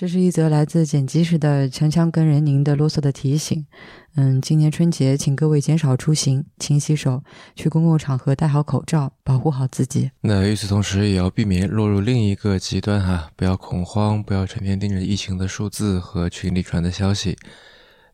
[0.00, 3.66] 这是一则来自剪辑时的强强跟人宁的啰嗦的提醒。
[4.14, 7.22] 嗯，今年春节，请各位减少出行，勤洗手，
[7.54, 10.10] 去公共场合戴好口罩，保护好自己。
[10.22, 17.36] 那与此同时，也要避免落入另一个极端哈，不要恐慌，不要成天盯着疫情的数字和群里传的消息。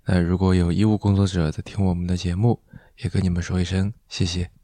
[0.06, 2.58] 那如果有医务工作者在听我们的节目，
[3.00, 4.55] 也跟你们说一声谢谢。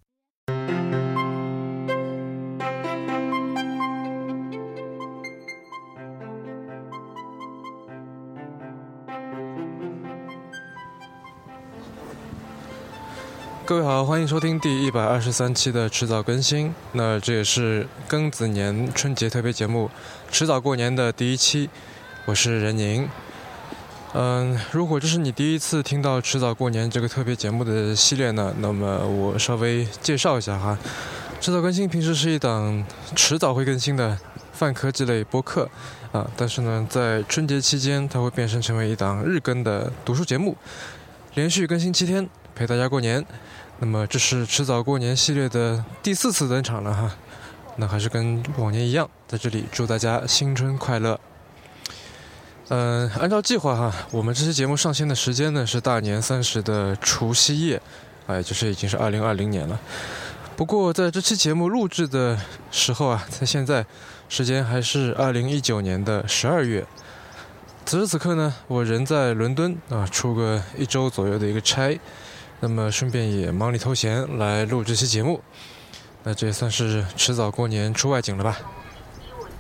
[13.65, 16.75] 各位好，欢迎收听第一百二十三期的迟早更新。
[16.93, 19.89] 那这也是庚子年春节特别节目
[20.33, 21.71] “迟早过年”的第一期。
[22.25, 23.09] 我是任宁。
[24.15, 30.77] 嗯，如果这是你第一次听到“迟早过年”这个特别节目的系列呢，那么我稍微介绍一下哈。
[31.41, 34.19] 迟早更新平时是一档迟早会更新的
[34.53, 35.71] 泛科技类播客
[36.11, 40.57] 啊，但是呢，在春节期间，它会变身成为一档日更的读书节目，
[41.35, 43.25] 连续更新七天，陪大家过年。
[43.79, 47.11] 那么这是迟早过年系列的第四次登场了哈，
[47.77, 51.19] 那还是跟往年一样，在这里祝大家新春快乐。
[52.69, 57.83] 嗯，按照计划哈，我们这期节目上线的时间呢是大年三十的除夕夜，
[58.29, 59.81] 哎，就是已经是二零二零年了。
[60.55, 62.39] 不过在这期节目录制的
[62.71, 63.85] 时候啊，在现在
[64.29, 66.87] 时间还是二零一九年的十二月。
[67.85, 71.99] 此时此刻呢，我人在伦敦啊，出个一周左右的一个差。
[72.65, 75.43] 那么顺便也忙里偷闲来录这期节目，
[76.23, 78.57] 那这也算是迟早过年出外景了吧。
[79.19, 79.53] 一五级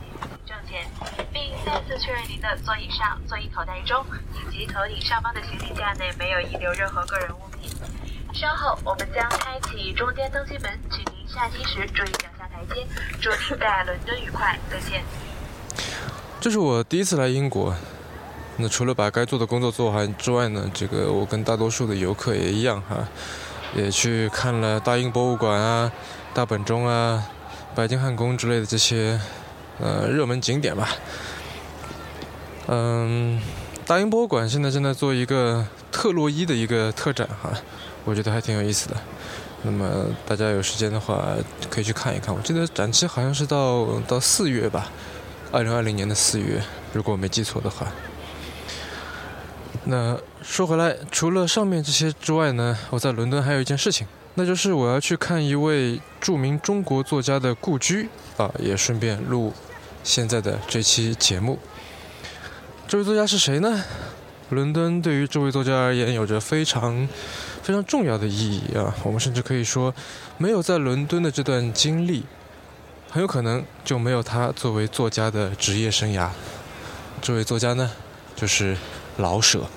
[0.47, 0.86] 证件，
[1.33, 7.69] 并再次确认您的座椅上、座椅口袋中以及头顶上方的行李架内没有遗留任何个人物品。
[8.33, 12.87] 稍后我们将开启中间登机门，请您下机时注意脚下台阶。
[13.20, 15.03] 祝您在伦敦愉快，再见。
[16.41, 17.75] 这是我第一次来英国。
[18.58, 23.09] 那除了把该做的工作做完之外呢，这个我跟大多数的游客也一样哈，
[23.75, 25.91] 也去看了大英博物馆啊、
[26.34, 27.27] 大本钟啊、
[27.75, 29.19] 白金汉宫之类的这些
[29.81, 30.88] 呃热门景点吧。
[32.69, 33.41] 嗯，
[33.87, 37.50] 大英博物馆现在正在做一个特洛伊的一个特展哈，
[38.04, 38.97] 我觉得还挺有意思的。
[39.62, 41.34] 那么大家有时间的话
[41.71, 42.34] 可以去看一看。
[42.34, 44.91] 我记得展期好像是到到四月吧，
[45.50, 46.62] 二零二零年的四月，
[46.93, 47.87] 如果我没记错的话。
[49.84, 59.53] 那说回来，除了上面这些之外呢，我在伦敦还有一件事情，那就是我要去看一位著名中国作家的故居啊，也顺便录
[60.04, 61.59] 现在的这期节目。
[62.87, 63.82] 这位作家是谁呢？
[64.50, 67.09] 伦敦对于这位作家而言有着非常
[67.62, 69.92] 非常重要的意义啊，我们甚至可以说，
[70.38, 72.22] 没有在伦敦的这段经历，
[73.10, 76.28] 很有可能就没有他作为作家的职业生涯。
[77.21, 77.91] 这位作家呢，
[78.37, 78.76] 就是。
[79.17, 79.69] 老舍。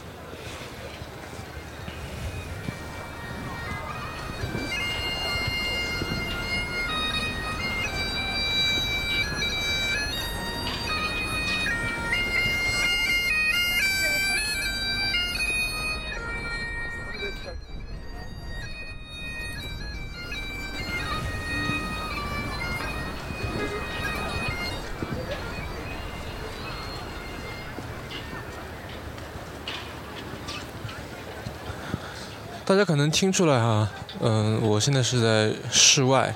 [32.76, 36.36] 大家可能听出来哈，嗯，我现在是在室外。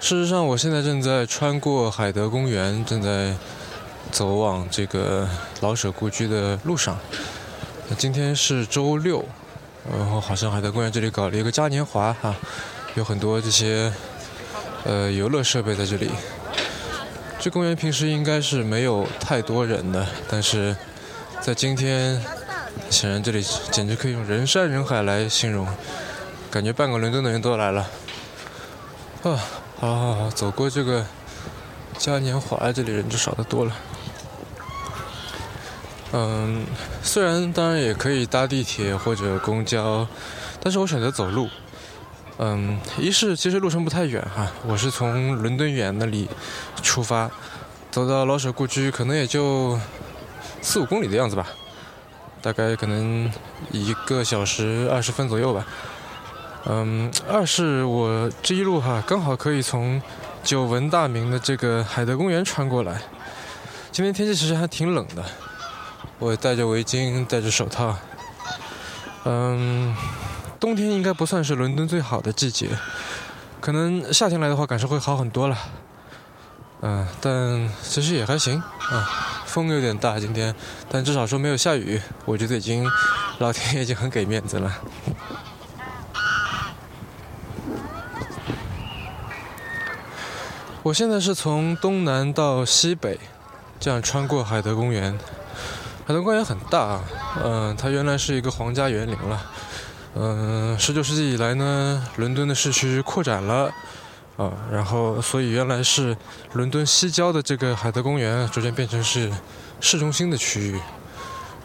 [0.00, 3.34] 事实上，我现在正在穿过海德公园，正在
[4.12, 5.26] 走往这个
[5.62, 6.98] 老舍故居的路上。
[7.96, 9.24] 今天是周六，
[9.90, 12.36] 然后好像海德公园这里搞了一个嘉年华哈，
[12.94, 13.90] 有很多这些
[14.84, 16.10] 呃游乐设备在这里。
[17.40, 20.76] 这公园平时应该是没有太多人的，但是
[21.40, 22.22] 在今天。
[22.88, 25.66] 显然，这里简直可以用人山人海来形容，
[26.50, 27.82] 感觉半个伦敦的人都来了。
[29.22, 29.38] 啊，
[29.78, 31.04] 好好好，走过这个
[31.98, 33.72] 嘉年华，这里人就少得多了。
[36.12, 36.64] 嗯，
[37.02, 40.06] 虽然当然也可以搭地铁或者公交，
[40.62, 41.48] 但是我选择走路。
[42.38, 46.28] 嗯，一是其实路程不太远哈，我是从伦敦眼那里
[46.82, 47.30] 出发，
[47.90, 49.78] 走到老舍故居可能也就
[50.62, 51.46] 四五公里的样子吧。
[52.46, 53.28] 大概可能
[53.72, 55.66] 一个小时二十分左右吧。
[56.66, 60.00] 嗯，二是我这一路哈，刚好可以从
[60.44, 63.02] 久闻大名的这个海德公园穿过来。
[63.90, 65.24] 今天天气其实还挺冷的，
[66.20, 67.96] 我戴着围巾，戴着手套。
[69.24, 69.96] 嗯，
[70.60, 72.68] 冬天应该不算是伦敦最好的季节，
[73.60, 75.58] 可能夏天来的话感受会好很多了。
[76.82, 79.35] 嗯，但其实也还行啊。
[79.56, 80.54] 风有点大今天，
[80.90, 82.86] 但至少说没有下雨，我觉得已经
[83.38, 84.70] 老天爷已经很给面子了。
[90.82, 93.18] 我现在是从东南到西北，
[93.80, 95.18] 这样穿过海德公园。
[96.06, 97.00] 海德公园很大，
[97.42, 99.42] 嗯，它原来是一个皇家园林了。
[100.16, 103.72] 嗯，十九世纪以来呢，伦敦的市区扩展了，
[104.36, 106.16] 啊，然后所以原来是
[106.52, 109.30] 伦敦西郊的这个海德公园，逐渐变成是
[109.80, 110.78] 市中心的区域。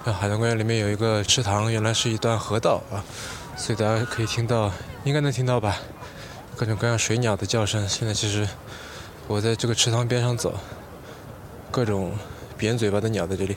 [0.05, 3.03] 啊，海德公园里面有一个池塘，原来是一段河道啊，
[3.55, 4.71] 所以大家可以听到，
[5.03, 5.77] 应该能听到吧，
[6.55, 7.87] 各种各样水鸟的叫声。
[7.87, 8.47] 现在其实
[9.27, 10.57] 我在这个池塘边上走，
[11.69, 12.13] 各种
[12.57, 13.55] 扁嘴巴的鸟在这里。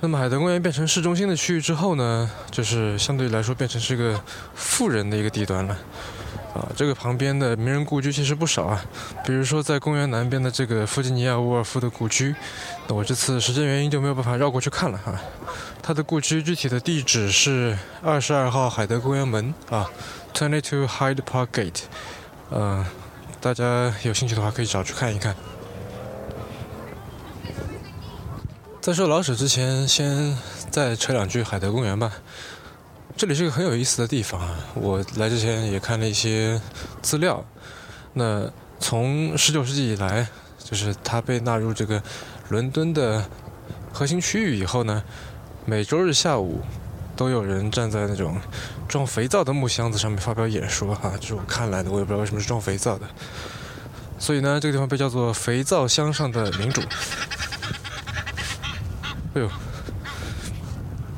[0.00, 4.20] 那么海德公园变成市中心的区域之后呢，就是相对来说变成是一个
[4.54, 5.78] 富人的一个地段了。
[6.54, 8.84] 啊，这个旁边的名人故居其实不少啊，
[9.24, 12.34] 比如说在公园南边的这个弗吉尼亚·沃尔夫的故居，
[12.88, 15.14] 那我这次时间原因就没有办法绕过去看了哈。
[15.80, 19.88] 他的故居具体的地址是二十二号海德公园门啊
[20.34, 21.82] ，Twenty Two Hyde Park Gate。
[22.50, 22.84] 呃，
[23.40, 25.36] 大家有兴趣的话可以找去看一看。
[28.80, 30.36] 在说老舍之前，先
[30.70, 32.12] 再扯两句海德公园吧。
[33.20, 34.56] 这里是个很有意思的地方啊！
[34.72, 36.58] 我来之前也看了一些
[37.02, 37.44] 资料。
[38.14, 40.26] 那从十九世纪以来，
[40.58, 42.02] 就是它被纳入这个
[42.48, 43.22] 伦敦的
[43.92, 45.04] 核心区域以后呢，
[45.66, 46.62] 每周日下午
[47.14, 48.40] 都有人站在那种
[48.88, 53.06] 装肥皂的木箱子上面发表演说哈，这是我看来的，我也不知道为什么是装肥皂的。
[54.18, 56.80] 所以呢，这个地方被叫做“肥皂箱上的民主”。
[59.36, 59.50] 哎呦，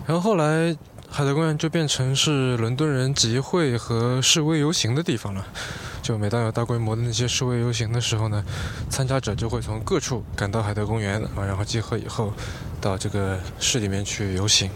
[0.04, 0.76] 然后后来
[1.14, 5.46] 海德公园就变成是伦敦人集会和示威游行的地方了。
[6.02, 8.42] 就每当有大规模的那些示威游行的时候呢，
[8.88, 12.32] 参加者就会从各处赶到海德公园啊，然后集合以后
[12.80, 14.70] 到这个市里面去游行。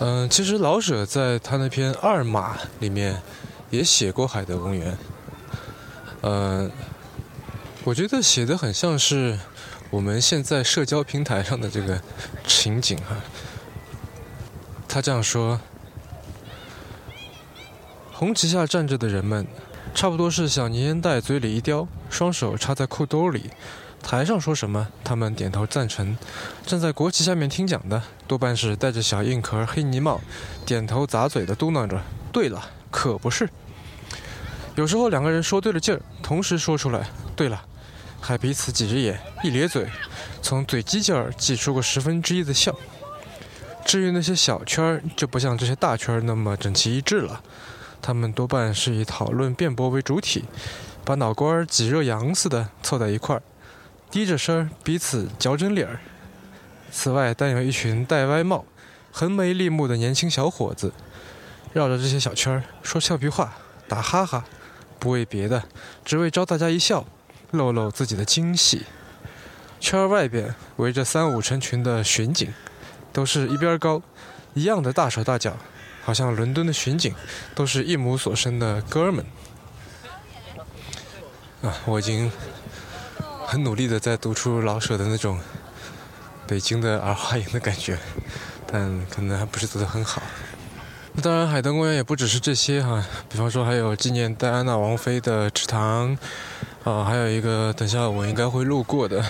[0.00, 3.22] 嗯，其实老舍在他那篇《二马》里面
[3.70, 4.98] 也写过海德公园。
[6.20, 6.70] 嗯，
[7.82, 9.38] 我觉得写的很像是。
[9.90, 11.98] 我们现在社交平台上的这个
[12.46, 13.16] 情景哈，
[14.88, 15.60] 他这样说：
[18.10, 19.46] 红旗下站着的人们，
[19.94, 23.50] 差不多是小泥烟袋嘴里一叼，双手插在裤兜里。
[24.02, 26.16] 台上说什么，他们点头赞成；
[26.64, 30.20] 站在国旗下面听讲的，多半是戴着小硬壳黑泥帽，
[30.64, 32.00] 点头咂嘴的嘟囔着
[32.32, 33.48] ：“对了，可不是。”
[34.74, 37.62] 有时候两个人说对了劲儿，同时说出来：“对了。”
[38.20, 39.86] 还彼此挤着眼，一咧嘴，
[40.42, 42.74] 从嘴犄角挤出个十分之一的笑。
[43.88, 47.42] 至于那些小圈儿，就不像这些大圈儿那么整齐一致了。
[48.02, 50.44] 他们多半是以讨论辩驳为主体，
[51.06, 53.42] 把脑瓜儿挤热羊似的凑在一块儿，
[54.10, 56.00] 低着声儿彼此嚼针脸儿。
[56.90, 58.66] 此外，单有一群戴歪帽、
[59.10, 60.92] 横眉立目的年轻小伙子，
[61.72, 63.54] 绕着这些小圈儿说俏皮话、
[63.88, 64.44] 打哈哈，
[64.98, 65.64] 不为别的，
[66.04, 67.06] 只为招大家一笑。
[67.52, 68.84] 露露自己的惊喜。
[69.80, 72.52] 圈儿外边围着三五成群的巡警，
[73.18, 74.00] 都是一边高，
[74.54, 75.56] 一样的大手大脚，
[76.04, 77.12] 好像伦敦的巡警
[77.52, 79.26] 都是一母所生的哥们。
[81.60, 82.30] 啊，我已经
[83.44, 85.40] 很努力的在读出老舍的那种
[86.46, 87.98] 北京的儿化音的感觉，
[88.70, 90.22] 但可能还不是读得很好。
[91.20, 96.16] 当然，海德公园也不只是这些哈，比方说还有纪念戴安娜王妃的池塘。
[96.84, 99.20] 啊，还有一个，等下我应该会路过的。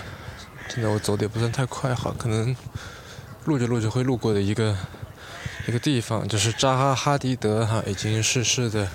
[0.69, 2.55] 现在我走的也不算太快，哈，可能
[3.49, 4.77] 路着路着会路过的一个
[5.67, 8.87] 一个地方，就是扎哈·哈迪德哈已经逝世的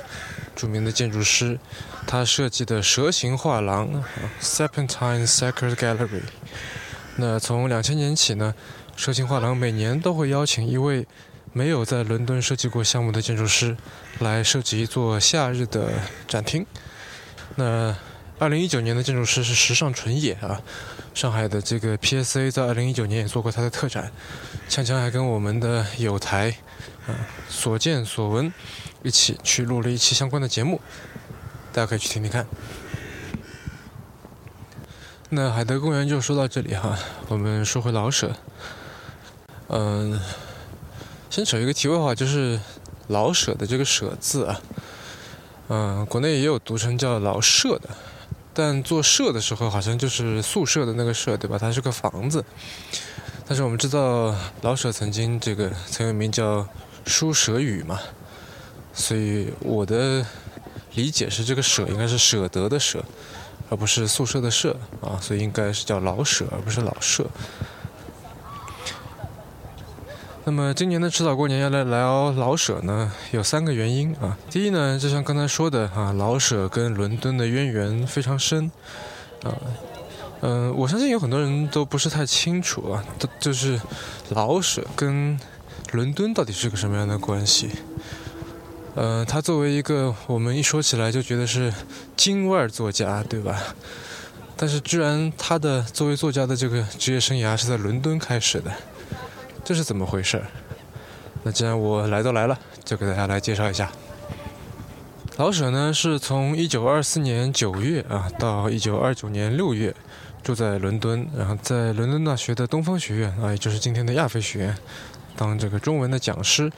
[0.56, 1.58] 著名的建筑师，
[2.06, 4.04] 他设计的蛇形画廊
[4.40, 6.22] （Serpentine Sacred Gallery）。
[7.16, 8.54] 那从两千年起呢，
[8.96, 11.08] 蛇形画廊每年都会邀请一位
[11.52, 13.76] 没有在伦敦设计过项目的建筑师
[14.20, 15.90] 来设计一座夏日的
[16.28, 16.64] 展厅。
[17.56, 17.96] 那
[18.38, 20.62] 二零一九年的建筑师是时尚纯野啊，
[21.14, 24.12] 上海的这个 PSA 在二零一九年也做过他的特展，
[24.68, 26.56] 锵锵还跟我们的友台
[27.08, 27.14] 啊
[27.48, 28.52] 所见所闻
[29.04, 30.82] 一起去录了一期相关的节目，
[31.72, 32.48] 大家可以去听听看。
[35.30, 38.36] 那海德公园就说到这里哈，我们说回老舍，
[39.68, 40.20] 嗯，
[41.30, 42.60] 先扯一个题外话，就是
[43.08, 44.62] 老舍的这个舍字啊，
[45.70, 47.90] 嗯，国内也有读成叫老舍的。
[48.54, 51.58] 但做舍的时候，好像就是宿舍的那个舍，对吧？
[51.58, 52.46] 它是个房子。
[53.48, 56.68] 但是我们知道，老舍曾经这个曾有名叫
[57.06, 58.00] “书舍语”嘛，
[58.94, 60.26] 所以我的
[60.96, 63.04] 理解是，这个舍应该是舍得的舍，
[63.70, 67.30] 而不是宿舍的舍啊，所以应该是叫老舍，而不是老舍。
[70.46, 74.38] 那么今年的迟早过年要来聊老舍呢，有三个原因啊。
[74.50, 78.70] 第一呢，就像刚才说的啊，老舍跟伦敦的渊源非常深
[79.44, 79.56] 啊。
[80.42, 83.80] 嗯，我相信有很多人都不是太清楚啊，都就是
[84.32, 85.40] 老舍跟
[85.94, 87.70] 伦敦到底是个什么样的关系。
[88.96, 91.74] 呃，他作为一个我们一说起来就觉得是
[92.18, 93.58] 京味儿作家，对吧？
[94.58, 98.70] 但是居然他的作为作家的这个职业生涯是在伦敦开始的。
[99.64, 100.42] 这是怎么回事？
[101.44, 103.92] 那既然我来都来了，就给大家来介绍一下。
[105.38, 109.96] 老舍呢，是从1924年9月啊到1929年6月
[110.44, 114.78] 住在伦敦，然后在伦敦大学的东方学院啊，也就是今天的亚非学院，
[115.36, 116.72] 当这个中文的讲师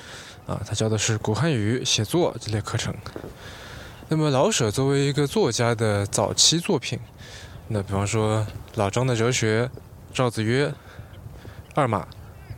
[0.48, 2.94] 啊，他教的是古汉语、写作这类课程。
[4.08, 7.00] 那么老舍作为一个作家的早期作品，
[7.68, 9.70] 那比方说老张的哲学、
[10.14, 10.74] 赵子曰、
[11.74, 12.08] 二马。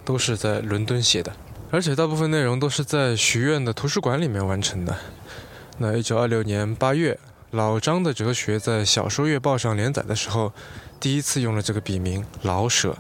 [0.08, 1.34] 都是在伦敦写的，
[1.70, 4.96] 而且大部分内容都是在学院的图书馆里面完成的。
[5.80, 7.20] 那一九二六年八月，
[7.52, 10.54] 老张的哲学在小说月报上连载的时候，
[10.98, 12.96] 第一次用了这个笔名老舍。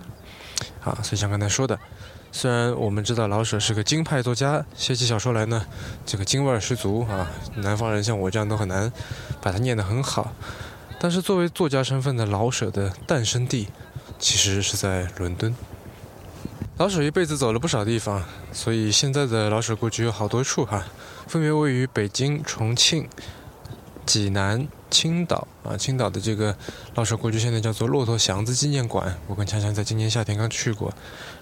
[0.83, 1.79] 啊，所以像刚才说的，
[2.33, 5.65] 虽然我们知道老舍是个京派作家，写起小说来呢，
[6.05, 8.91] 这个京味儿十足啊，南方人像我这样都很难
[9.41, 10.33] 把它念得很好。
[10.99, 13.69] 但是作为作家身份的老舍的诞生地，
[14.19, 15.55] 其实是在伦敦。
[16.77, 20.85] 老舍一辈子走了不少地方，所以现在的老舍故居有好多处哈，
[21.25, 23.09] 分别位于北京、重庆、
[24.05, 25.75] 济南、青岛啊。
[25.75, 26.55] 青岛的这个
[26.93, 30.93] 老舍故居现在叫做骆驼祥子纪念馆，我跟强强在今年夏天刚去过。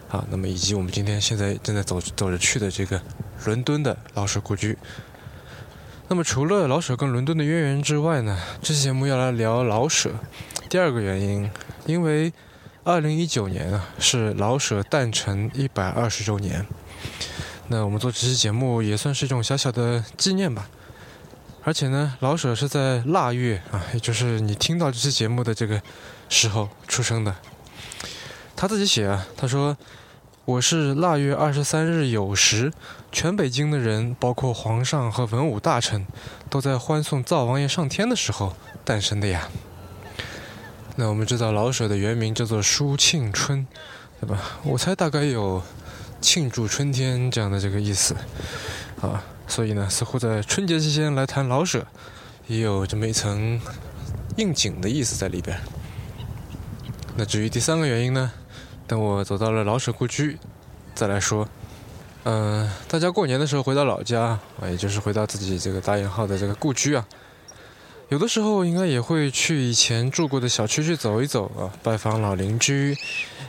[0.08, 3.02] 好，那么以及我们今天现在正在走走着去的这个
[3.44, 4.78] 伦敦的老舍故居。
[6.08, 10.12] 那么除了老舍跟伦敦的渊源之外呢，这期节目要来聊老舍。
[10.70, 11.52] 第二个原因，
[11.86, 12.32] 因为。
[12.88, 16.64] 二零一九年啊，是老舍诞辰一百二十周年。
[17.70, 20.70] 那我们做这期节目也算是一种小小的纪念吧。
[21.64, 25.82] 而且呢，老舍是在腊月啊，也就是你听到这期节目的这个
[26.30, 27.36] 时候出生的。
[28.56, 29.76] 他自己写啊，他说
[30.46, 32.72] ：“我是腊月二十三日酉时，
[33.12, 36.06] 全北京的人，包括皇上和文武大臣，
[36.52, 39.50] 都在欢送灶王爷上天的时候诞生的呀。”
[40.98, 43.68] 那我们知道老舍的原名叫做舒庆春，
[44.22, 44.40] 对吧？
[44.64, 45.62] 我猜大概有
[46.22, 48.16] 庆祝春天这样的这个意思，
[49.02, 51.86] 啊，所以呢，似乎在春节期间来谈老舍，
[52.48, 53.60] 也有这么一层
[54.38, 55.60] 应景的意思在里边。
[57.18, 58.32] 那至于第三个原因呢，
[58.88, 60.38] 等我走到了老舍故居
[60.94, 61.48] 再来说。
[62.24, 67.06] 嗯，大家过年的时候回到老家啊，也就是回到自己这个打引号的这个故居啊。
[68.10, 72.96] 有的时候应该也会去以前住过的小区去走一走啊，拜访老邻居。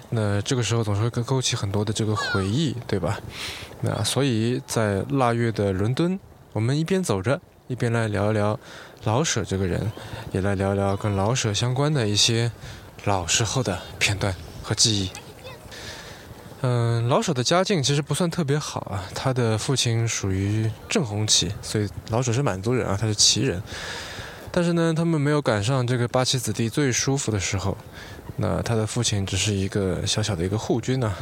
[0.09, 3.21] 那这个时候总是会勾起很多的这个回忆，对吧？
[3.83, 6.19] 那所以在腊月的伦敦，
[6.55, 8.59] 我们一边走着，一边来聊一聊
[9.05, 9.93] 老舍这个人，
[10.33, 12.51] 也来聊聊跟老舍相关的一些
[13.05, 15.11] 老时候的片段和记忆。
[16.63, 23.63] 嗯，老舍的家境其实不算特别好啊，他的父亲属于正红旗，所以老舍是满族人啊，他是旗人。
[24.57, 27.77] 但是呢，他们没有赶上这个八旗子弟最舒服的时候。
[28.37, 31.15] 那他的父亲只是一个小小的一个护军呢，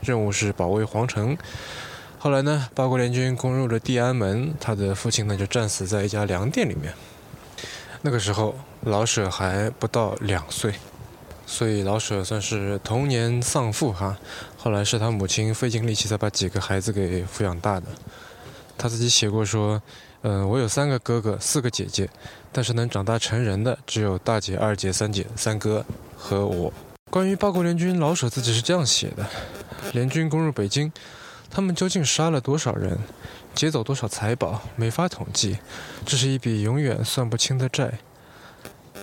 [0.00, 1.36] 任务是保卫皇城。
[2.18, 6.94] 后来呢，八国联军攻入了地安门，他的父亲呢就战死在一家粮店里面。
[8.00, 10.72] 那个时候老舍还不到两岁，
[11.44, 14.16] 所以老舍算是童年丧父哈。
[14.56, 17.88] 后来是他母亲费尽力气才把几个孩子给抚养大的。
[18.78, 19.82] 他自己写过说。
[20.22, 22.10] 嗯，我有三个哥哥，四个姐姐，
[22.50, 25.84] 但是能长大成人的只有大姐、二姐、三姐、三哥
[26.16, 26.72] 和我。
[27.10, 29.24] 关于八国联军，老舍自己是这样写的：
[29.92, 30.92] 联军攻入北京，
[31.48, 32.98] 他们究竟杀了多少人，
[33.54, 35.58] 劫走多少财宝，没法统计，
[36.04, 38.00] 这是一笔永远算不清的债。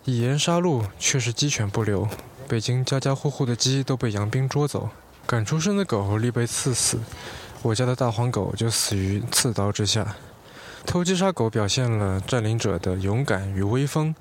[0.04, 2.08] 以言杀戮，却是鸡犬不留，
[2.48, 4.90] 北京家家户户的鸡都被洋兵捉走，
[5.26, 7.00] 赶出生的狗立被刺死，
[7.62, 10.16] 我家的大黄狗就死于刺刀之下。
[10.86, 14.16] 偷鸡杀狗表现了占领者的勇敢与威风，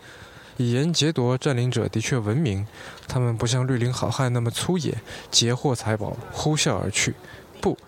[0.56, 2.66] 以言劫夺占领者的确文明。
[3.06, 4.98] 他们不像绿林好汉那么粗野，
[5.30, 7.14] 劫获财宝呼啸而去。
[7.60, 7.78] 不，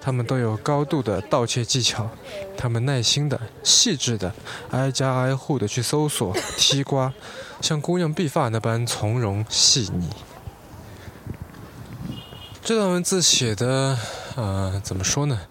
[0.00, 2.10] 他们都有高度的盗窃技巧。
[2.56, 4.34] 他们耐心的、细致的、
[4.70, 7.12] 挨家挨户的去搜索、踢瓜，
[7.60, 10.08] 像姑娘碧发那般从容细腻。
[12.64, 13.96] 这段文字写的，
[14.34, 15.42] 呃，怎么说呢？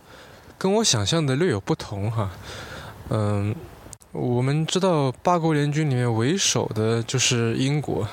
[0.58, 2.32] 跟我想象的略有不同哈。
[3.14, 3.54] 嗯，
[4.14, 8.08] 我们知道八国联军里面为首的就是英国，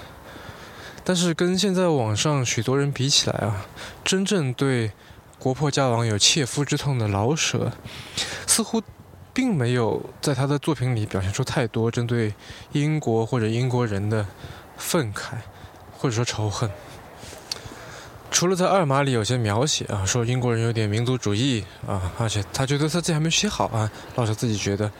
[1.05, 3.65] 但是跟现在网上许多人比起来啊，
[4.03, 4.91] 真正对
[5.39, 7.71] 国破家亡有切肤之痛的老舍，
[8.45, 8.83] 似乎
[9.33, 12.35] 并没有在他的作品里表现出太多针对
[12.73, 14.27] 英国或者英国人的
[14.77, 15.35] 愤慨，
[15.97, 16.69] 或者说仇恨。
[18.31, 24.91] 除了在《二马》里有些描写啊，说英国人有点民族主义啊，而且他觉得他自己还没写好啊，老舍自己觉得，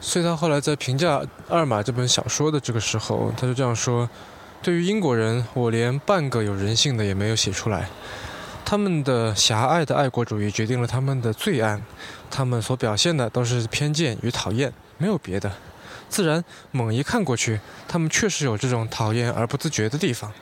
[0.00, 1.18] 所以他后来在评价
[1.48, 4.08] 《二马》这本小说的这个时候，他就这样说：
[4.62, 7.90] 对于英国人，我连半个有人性的也没有写出来，
[8.64, 11.82] 他们的狭隘的爱国主义决定了他们的罪案，
[12.30, 15.52] 他们所表现的都是偏见与讨厌，没有别的。
[16.08, 20.32] 自然，猛一看过去，他们确实有这种讨厌而不自觉的地方，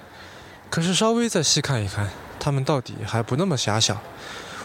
[0.70, 2.08] 可是稍微再细看一看。
[2.46, 4.00] 他们到底还不那么狭小，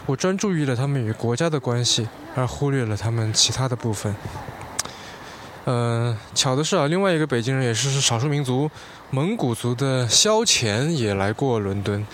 [0.06, 4.14] 我专注于了他们与国家的关系，而忽略了他们其他的部分。
[5.64, 8.70] 嗯，巧的是啊，另外一个北京人也是少数民族
[9.10, 12.06] 蒙古族的萧乾也来过伦敦，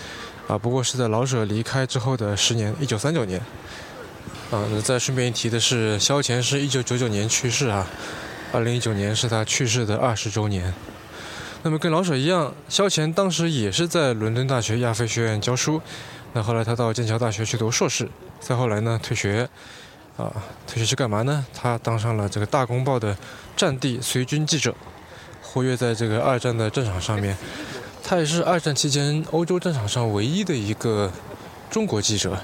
[0.47, 3.39] 啊，不过是在老舍离开之后的十年，一九三九年。
[4.49, 7.85] 啊，那再顺便一提的是，萧乾是一九九九年去世啊，
[8.51, 10.73] 二零一九年是他去世的二十周年。
[11.61, 15.81] 那么跟老舍一样，萧乾当时也是在伦敦大学亚非学院教书，
[16.31, 19.49] 那后来他到剑桥大学去读硕士，再后来呢退学，
[20.15, 20.31] 啊，
[20.65, 21.45] 退学去干嘛呢？
[21.53, 23.17] 他当上了这个《大公报》的
[23.57, 24.73] 战地随军记者，
[25.41, 27.35] 活跃在这个二战的战场上面。
[28.01, 31.11] 他也是二战期间欧洲战场上唯一的一个
[31.69, 32.39] 中国记者。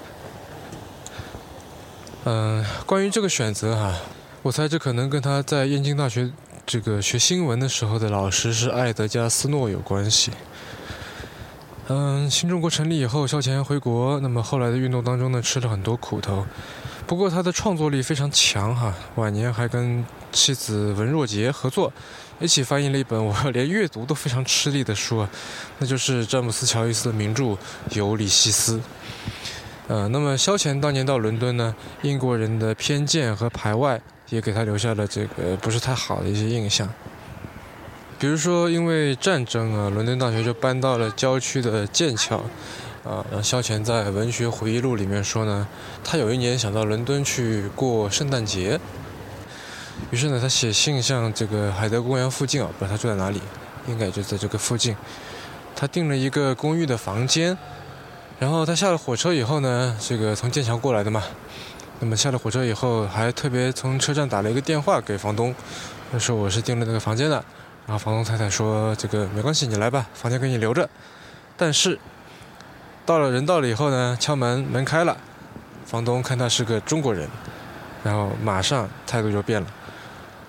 [2.26, 3.96] 嗯，关于这个选择哈，
[4.42, 6.30] 我猜这可能跟他在燕京大学。
[6.66, 10.32] 这个学新闻的时候的老师是艾德加斯诺有关系。
[11.88, 16.44] 嗯，新中国成立以后，萧乾回国，那么后来的运动当中呢，吃了很多苦头。
[17.06, 21.94] 不过他的创作力非常强哈，晚年还跟妻子文若洁合作，
[22.40, 25.30] 一起翻译了一本我 连阅读都非常吃力的书啊，
[25.78, 27.44] 那就是詹姆斯乔伊斯的名著
[27.92, 28.78] 《尤里西斯》。
[29.88, 34.02] 呃，那么萧乾当年到伦敦呢，英国人的偏见和排外。
[34.30, 36.90] 也给他留下了这个不是太好的一些印象，
[38.18, 42.38] 比如说因为战争啊，伦敦大学就搬到了郊区的剑桥，
[43.04, 45.68] 啊，然后萧乾在文学回忆录里面说呢，
[46.04, 48.80] 他有一年想到伦敦去过圣诞节，
[50.10, 53.40] 于是呢，他写信向这个海德公园附近啊，不知道他住在哪里，
[53.88, 54.96] 应该就在这个附近，
[55.76, 57.56] 他订了一个公寓的房间，
[58.40, 61.22] 然后他下了火车以后呢，这个从剑桥过来的嘛。
[62.00, 65.56] 那么下了火车以后，还特别从车站打了一个电话给房东，
[66.20, 67.44] 说我是订了那个房间的。
[67.88, 70.90] 然后房东太太说：“这个没关系，你来吧，房间给你留着。”
[71.56, 72.00] 但是
[73.06, 75.16] 到了人到了以后呢，敲门门开了，
[75.86, 77.30] 房东看他是个中国人，
[78.04, 79.68] 然后马上态度就变了。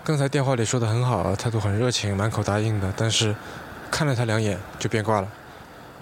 [0.03, 3.37] 刚才电话里说的很好，态度很热情，满口答应的，但是
[3.91, 5.29] 看了他两眼就变卦了，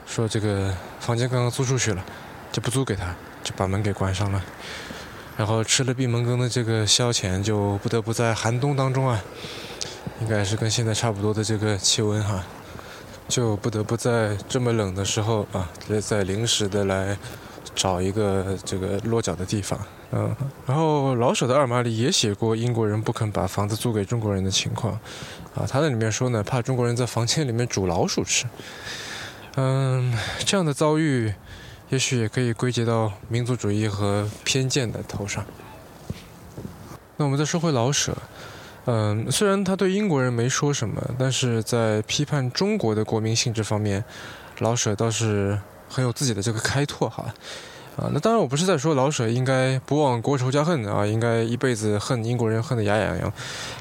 [0.07, 2.04] 说这个房间刚刚租出去了，
[2.52, 4.40] 就不租给他，就把门给关上了。
[5.37, 9.20] 然后吃了闭门羹的这个萧乾，就不得不在寒冬当中啊，
[10.20, 12.44] 应该是跟现在差不多的这个气温哈，
[13.27, 15.68] 就不得不在这么冷的时候啊，
[16.01, 17.18] 再临时的来
[17.75, 19.79] 找一个这个落脚的地方。
[20.12, 20.33] 嗯，
[20.66, 24.92] 然后老舍的二马里也写过英国人不肯把房子租给中国人的情况，
[25.57, 28.47] 啊，他在里面说呢，怕中国人在房间里面煮老鼠吃。
[29.57, 30.16] 嗯，
[30.47, 31.35] 这样的遭遇。
[31.94, 35.44] 也许也可以归结到民族主义和偏见的头上。
[37.16, 38.18] 那我们再说回老舍，
[38.87, 44.04] 嗯，虽然他对英国人没说什么，但是在批判中国的国民性质方面，
[44.59, 45.57] 老舍倒是
[45.88, 47.33] 很有自己的这个开拓哈。
[47.96, 53.33] 啊，那当然我不是在说老舍应该不忘国仇家恨啊，应该一辈子恨英国人恨得牙痒痒，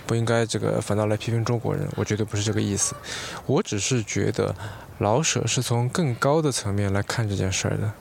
[0.05, 2.93] 不应该这个反倒来批评中国人，我绝对不是这个意思。
[3.47, 4.53] 我只是觉得。
[4.99, 7.91] 老舍是从更高的层面来看这件事儿的。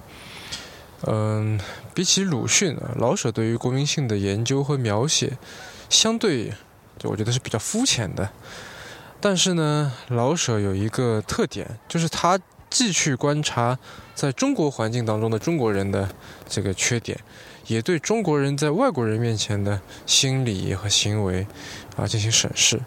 [1.06, 1.58] 嗯，
[1.94, 5.36] 比起鲁迅啊，老舍对于国民性的研究和描写，
[5.88, 6.52] 相对，
[6.98, 8.30] 就我觉得是比较肤浅的。
[9.20, 12.38] 但是呢，老舍有一个特点，就是他
[12.68, 13.78] 既去观察
[14.14, 16.08] 在中国环境当中的中国人的
[16.48, 17.18] 这个缺点，
[17.66, 21.46] 也对中国人在外国人面前的心理和行为
[21.96, 22.80] 啊进行审视。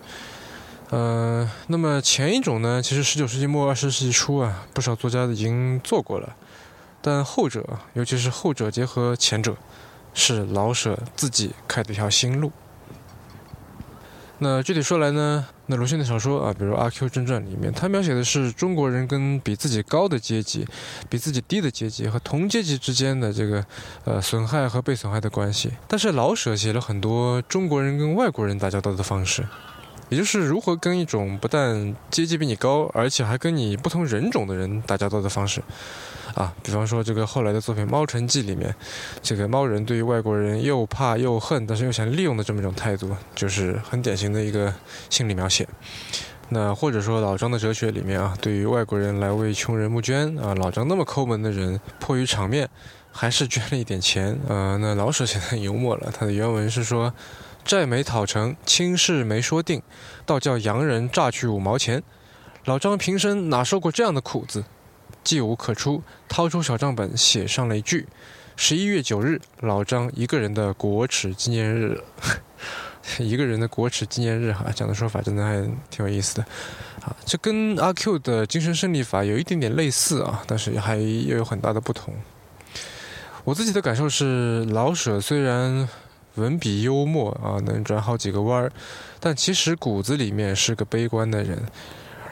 [0.90, 6.36] 呃，那么前一种呢，其实十九世纪末二十世纪初啊，不少作家已经做过了，
[7.06, 7.64] 但后者，
[7.94, 9.56] 尤其是后者结合前者，
[10.16, 12.52] 是老舍自己开的一条新路。
[14.40, 20.68] 那具体说来呢，那鲁迅的小说啊，比如《阿 Q 正传》里面，他描写的是中国人跟比自己高的阶级、
[21.08, 23.64] 比自己低的阶级和同阶级之间的这个
[24.04, 25.72] 呃损害和被损害的关系。
[25.88, 29.48] 但是老舍写了很多中国人跟外国人打交道的方式。
[30.10, 35.62] 也就是如何跟一种不但阶级比你高，而且还跟你不同人种的人打交道的方式，
[36.36, 38.74] 啊，比方说这个后来的作品《猫城记》里面，
[39.24, 44.72] 这个猫人对于外国人又怕又恨，但是又想利用的这么一种态度，就是很典型的一个
[45.10, 45.68] 心理描写。
[46.50, 52.70] 那或者说老张的哲学里面啊，对于外国人来为穷人募捐啊，老张那么抠门的人，迫于场面，
[53.12, 54.40] 还是捐了一点钱。
[54.48, 57.12] 呃，那老舍写的很幽默了，他的原文是说。
[57.66, 59.82] 债没讨成，亲事没说定，
[60.24, 62.04] 倒叫洋人榨去五毛钱。
[62.66, 64.64] 老张平生哪受过这样的苦子？
[65.24, 68.08] 计无可出，掏出小账本写上了一句：
[68.56, 72.00] 十一月九日，老张一个人的国耻纪念日。
[73.18, 76.44] 一个人的国耻纪念日，哈，讲的说法真的还挺有意思的。
[77.02, 82.14] 啊，这跟阿 Q 的精神胜利法有一点点类似啊，但是还又有很大的不同。
[83.44, 85.90] 我自己的感受是，老舍虽然。
[86.36, 88.72] 文笔幽默啊，能转好几个弯儿，
[89.20, 91.64] 但其实骨子里面是个悲观的人，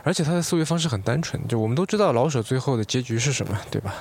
[0.04, 1.48] 而且他的思维方式很单纯。
[1.48, 3.96] 就我们都知道老舍最后的结局是什么，对吧？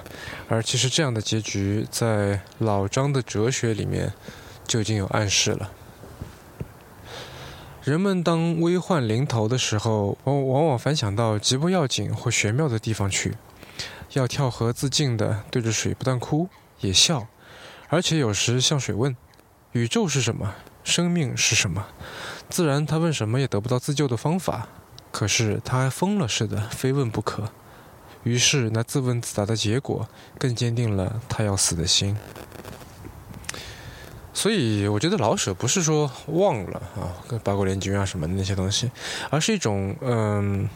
[0.48, 4.12] 而其实这样的结局在老张的哲学里面
[4.66, 5.70] 就已经有暗示了。
[7.84, 13.34] 人们当危患临头的时候，往往往反想到极不要紧或玄妙的地方去，
[14.12, 16.48] 要跳河自尽的对着水不但哭
[16.80, 17.26] 也笑，
[17.88, 19.16] 而且有时向水问。
[19.72, 20.54] 宇宙是什么？
[20.84, 21.86] 生命是什么？
[22.50, 24.68] 自然，他问什么也得不到自救的方法。
[25.10, 27.50] 可是他疯了似的，非问不可。
[28.24, 30.08] 于是那自问自答的结果，
[30.38, 32.16] 更坚定了他要死的心。
[34.34, 38.90] 所以，我觉得老舍不是说忘了啊，跟八国联军啊什么的那些东西，
[39.30, 40.68] 而是一种嗯，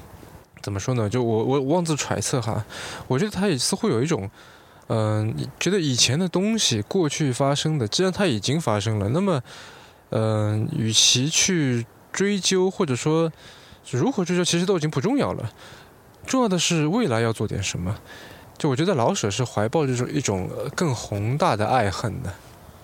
[0.63, 1.09] 怎么说呢？
[1.09, 2.65] 就我我妄自揣测哈，
[3.09, 4.31] 我觉得他也似乎有一种。
[4.89, 9.43] 嗯，你觉得以前的东西，过去发生的，既然它已经发生了，那么，
[10.11, 13.33] 嗯，与其去追究，或者说
[13.91, 15.53] 如何追究，其实都已经不重要了。
[16.25, 17.99] 重要的是未来要做点什么。
[18.57, 22.33] 就我觉得老舍是怀抱这种一种更宏大的爱恨的，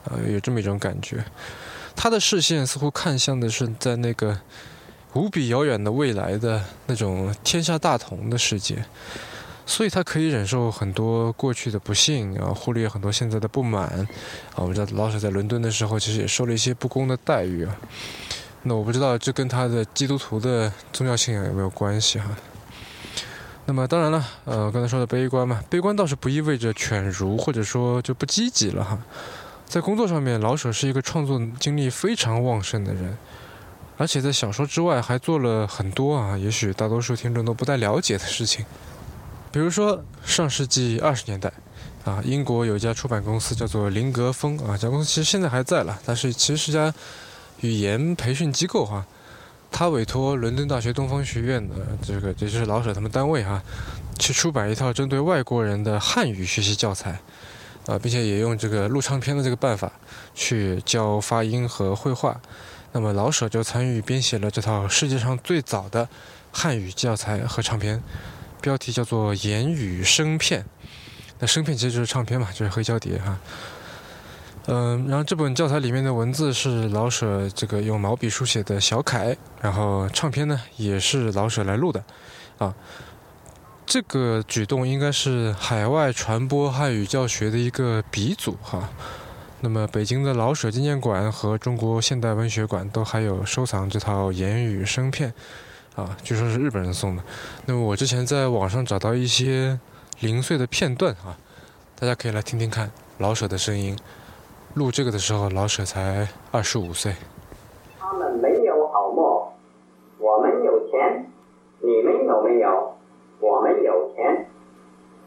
[0.04, 1.24] 呃，有这么一种感觉。
[1.94, 4.40] 他的视线似乎看向的是在那个
[5.14, 8.84] 无比遥远的未来的那种天下大同的世界。
[9.72, 14.06] 所以他可以忍受很多过去的不幸啊，忽略很多现在的不满啊。
[14.56, 17.74] 我们知道老舍在伦敦的时候，其实也受了一些不公的待遇啊。
[18.64, 22.36] 那我不知道这跟他的基督徒的宗教信仰有没有关系哈？
[23.64, 28.98] 那么当然了，呃，刚才说的悲观嘛，悲观倒是不意味着犬儒或者说就不积极了哈。
[29.66, 33.16] 在工作上面，老舍是一个创作精力非常旺盛的人，
[33.96, 38.66] 而且在小说之外还做了很多啊，也许大多数听众都不太了解的事情。
[39.52, 41.52] 比如说，上世纪二十年代，
[42.04, 46.92] 啊，英国有一家出版公司叫做林格风啊，这家公司其实现在还在了，但是其实是家
[47.60, 49.04] 语言培训机构哈。
[49.70, 53.62] 他委托伦敦大学东方学院的这个，也就是老舍他们单位哈，
[54.18, 57.20] 去出版一套针对外国人的汉语学习教材，
[57.86, 59.92] 啊，并且也用这个录唱片的这个办法
[60.34, 62.40] 去教发音和绘画。
[62.92, 66.08] 那么老舍就参与编写了这套世界上最早的
[66.50, 68.02] 汉语教材和唱片。
[68.62, 70.62] 标题叫做《言语声片》，
[71.40, 73.38] 那声片其实就是唱片嘛，就是黑胶碟哈。
[74.66, 82.04] 嗯，然后这本教材里面的文字是老舍这个用毛笔书写的小楷，然后唱片呢也是老舍来录的，
[82.58, 82.72] 啊，
[83.84, 88.88] 这个举动应该是海外传播汉语教学的一个鼻祖哈。
[89.60, 95.34] 那么北京的老舍纪念馆和中国现代文学馆都还有收藏这套言语声片。
[95.94, 97.22] 啊，据说是日本人送的。
[97.66, 99.78] 那么我之前在网上找到一些
[100.20, 101.36] 零碎的片段啊，
[101.98, 103.96] 大家可以来听听看老舍的声音。
[104.74, 107.14] 录这个的时候，老舍才二十五岁。
[108.00, 109.52] 他们没有好墨，
[110.18, 111.30] 我们有钱。
[111.82, 112.94] 你们有没有？
[113.38, 114.46] 我们有钱。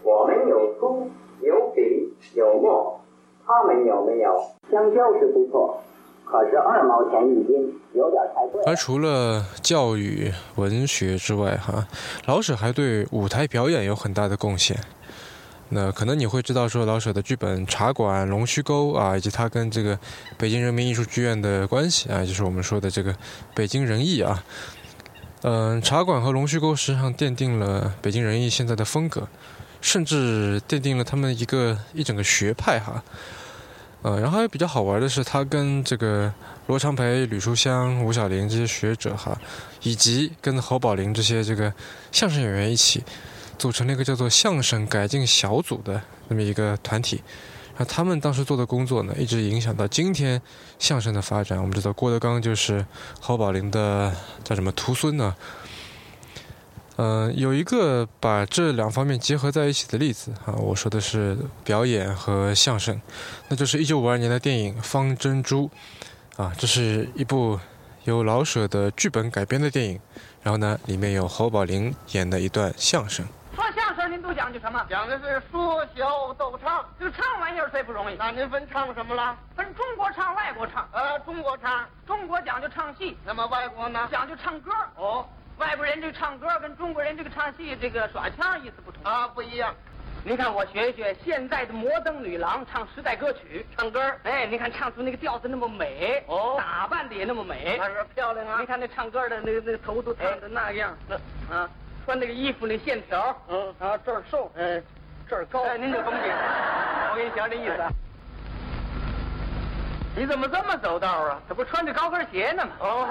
[0.02, 3.00] 我们有书，有笔，有墨。
[3.46, 4.36] 他们有没有？
[4.72, 5.80] 香蕉是不错。
[6.26, 8.62] 可是二毛钱一斤，有点太贵。
[8.66, 11.88] 而除了教育、文学之外，哈，
[12.26, 14.78] 老舍还对舞台表演有很大的贡献。
[15.70, 19.98] 那可能你会知道，说老舍的剧本《茶馆》《龙须沟》啊，以及他跟这个
[20.38, 23.16] 北京人民艺术剧院的关系啊，就是我们说的这个
[23.56, 24.44] 北京人艺啊。
[25.42, 29.28] 嗯，《茶馆》和《龙须沟》实际上奠定了北京人艺现在的风格，
[29.82, 33.04] 甚至奠定了他们一个一整个学派哈。
[34.06, 36.32] 呃，然后还比较好玩的是，他跟这个
[36.68, 39.36] 罗长培、吕书香、吴小玲这些学者哈，
[39.82, 41.74] 以及跟侯宝林这些这个
[42.12, 43.04] 相声演员一起，
[43.58, 47.24] 组成了一个叫做相声改进小组的那么一个团体。
[47.78, 50.40] 那他们当时做的工作呢，一直影响到今天
[50.78, 51.58] 相声的发展。
[51.60, 52.86] 我们知道郭德纲就是
[53.20, 54.14] 侯宝林的
[54.44, 55.36] 叫什么徒孙呢？
[56.98, 63.02] 嗯，有一个把这两方面结合在一起的例子啊，我说的是表演和相声，
[63.50, 65.70] 那就是一九五二年的电影《方珍珠》
[66.42, 67.60] 啊，这是一部
[68.06, 70.00] 由老舍的剧本改编的电影，
[70.42, 73.26] 然后呢，里面有侯宝林演的一段相声。
[73.54, 74.86] 说相声您都讲究什么？
[74.90, 76.86] 讲的是说笑逗唱。
[77.00, 79.38] 这个唱玩意儿最不容易，那您分唱什么了？
[79.56, 80.88] 分中国唱、外国唱。
[80.94, 84.08] 呃，中国唱，中国讲究唱戏，那么外国呢？
[84.12, 84.72] 讲究唱歌。
[84.98, 85.26] 哦，
[85.58, 89.04] 外国人这个唱歌跟中国人这个唱戏这个耍腔意思不同。
[89.04, 89.74] 啊，不一样。
[90.24, 97.78] 您看我学一学现在的摩登女郎唱时代歌曲，唱歌儿，哎，您看唱出那个调子那么美，哦打扮的也那么美。
[97.80, 98.66] 那是漂亮啊你。
[98.66, 101.16] 看那唱歌的那个那个头都烫的那样，那
[101.56, 101.70] 啊，
[102.06, 104.82] 穿那个衣服那线条，嗯啊这儿瘦，哎，
[105.30, 105.64] 这儿高。
[105.64, 106.34] 哎，您就甭解释，
[107.12, 107.90] 我给你讲这意思啊。
[110.18, 111.40] 你怎么这么走道啊？
[111.48, 112.72] 这不穿着高跟鞋呢吗？
[112.80, 113.08] 哦，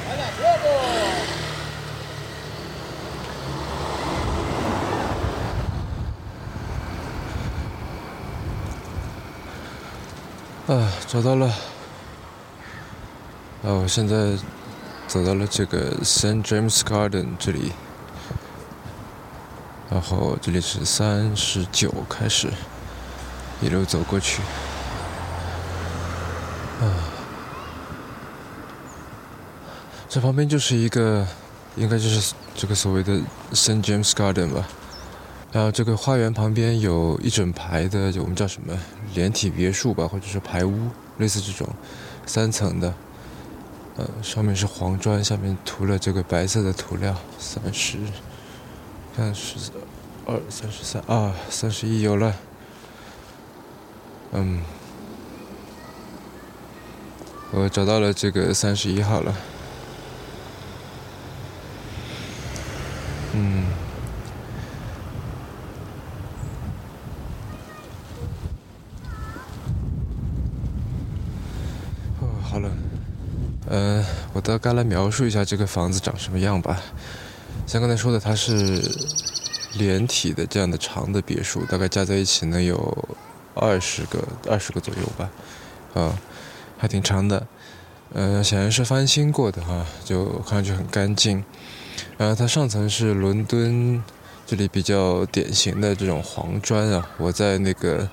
[10.68, 11.48] 啊，找到了。
[13.64, 14.38] 啊，我现在
[15.08, 17.72] 走到了这个 Saint James Garden 这里，
[19.90, 22.54] 然后这里是三十九开始，
[23.62, 24.44] 一路走过去。
[26.82, 26.86] 啊，
[30.10, 31.26] 这旁边就是一个，
[31.76, 33.14] 应该就是这个所谓的
[33.54, 34.68] Saint James Garden 吧。
[35.52, 38.76] 然后这个花园旁边有一整排的，就我们叫什么
[39.14, 41.68] 连体别墅吧，或者是排屋，类似这种
[42.26, 42.92] 三层的，
[43.98, 47.16] 呃，上面是黄砖，下面涂了这个白色的涂料。
[47.38, 48.00] 三十，
[49.16, 49.72] 看十
[50.26, 52.36] 二、三十三啊，三十一有了。
[54.32, 54.60] 嗯，
[57.52, 59.36] 我找到了这个三十一号了。
[63.40, 63.64] 嗯。
[72.20, 72.70] 哦，好冷。
[73.70, 76.82] 呃，我大概来描述一下这个房子长什么样吧。
[77.66, 78.84] 像刚才说的，它是
[79.78, 83.08] 连体的这样的长的别墅，大概加在一起能有
[83.56, 85.30] 二十个、二十个左右吧。
[85.94, 86.20] 啊，
[86.78, 87.48] 还挺长的。
[88.12, 91.44] 呃，显然是翻新过的哈，就看上去很干净。
[92.18, 94.04] 然后它上层是伦敦
[94.46, 98.10] 这里比较典型的这种黄砖啊，我在那个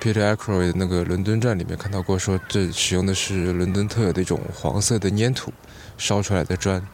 [0.00, 5.52] Peter Ackroyd 那个伦敦站里面看到过，说这使用的是伦敦特有的一种黄色的粘土
[5.96, 6.86] 烧出来的砖。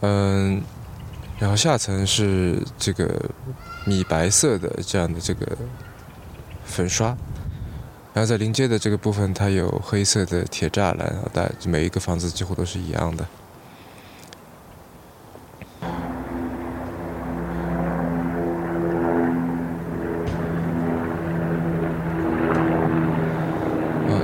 [0.00, 0.62] 嗯，
[1.38, 3.30] 然后下层是这个
[3.84, 5.46] 米白色的这样的这个
[6.64, 7.08] 粉刷，
[8.14, 13.26] 然后在临街的这个部分，它有黑色的铁栅栏，大每一个房子几乎都是一样的。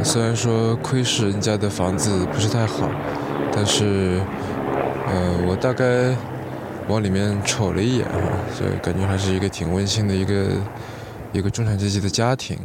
[0.05, 2.89] 虽然说窥视人家的房子不是太好，
[3.53, 4.21] 但是，
[5.07, 6.17] 呃，我大概
[6.89, 8.21] 往里面瞅了一眼哈，
[8.59, 10.47] 就感觉还是一个挺温馨的一个
[11.33, 12.59] 一个中产阶级的家庭。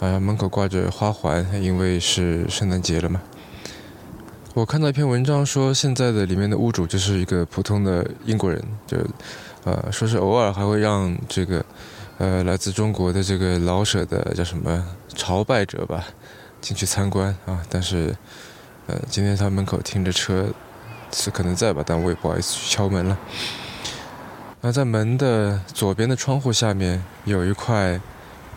[0.00, 3.20] 啊，门口挂着花环，因为是圣诞节了嘛。
[4.54, 8.96] 我看到一篇文章说，现在的里面的屋主就是一个普通的英国人，就
[9.64, 11.64] 呃，说是偶尔还会让这个
[12.18, 14.84] 呃来自中国的这个老舍的叫什么
[15.16, 16.04] 朝拜者吧。
[16.60, 18.14] 进去参观啊，但是，
[18.86, 20.48] 呃，今天他门口停着车，
[21.12, 23.16] 是可能在吧，但我也不好意思去敲门了。
[24.60, 28.00] 那在门的左边的窗户下面有一块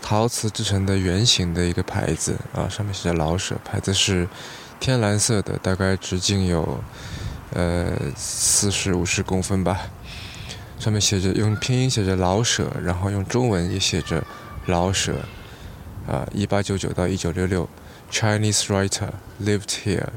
[0.02, 4.28] 陶瓷制成的圆形的一个牌子啊，上面写着老舍，牌子是
[4.80, 6.84] 天蓝色的，大概直径有
[7.54, 9.80] 呃四十五十公分吧。
[10.80, 14.24] 上面写着用拼音写着老舍，然后用中文也写着
[14.66, 15.14] 老舍，
[16.08, 17.70] 啊，一八九九到一九六六。
[18.12, 19.10] Chinese writer
[19.42, 20.08] lived here，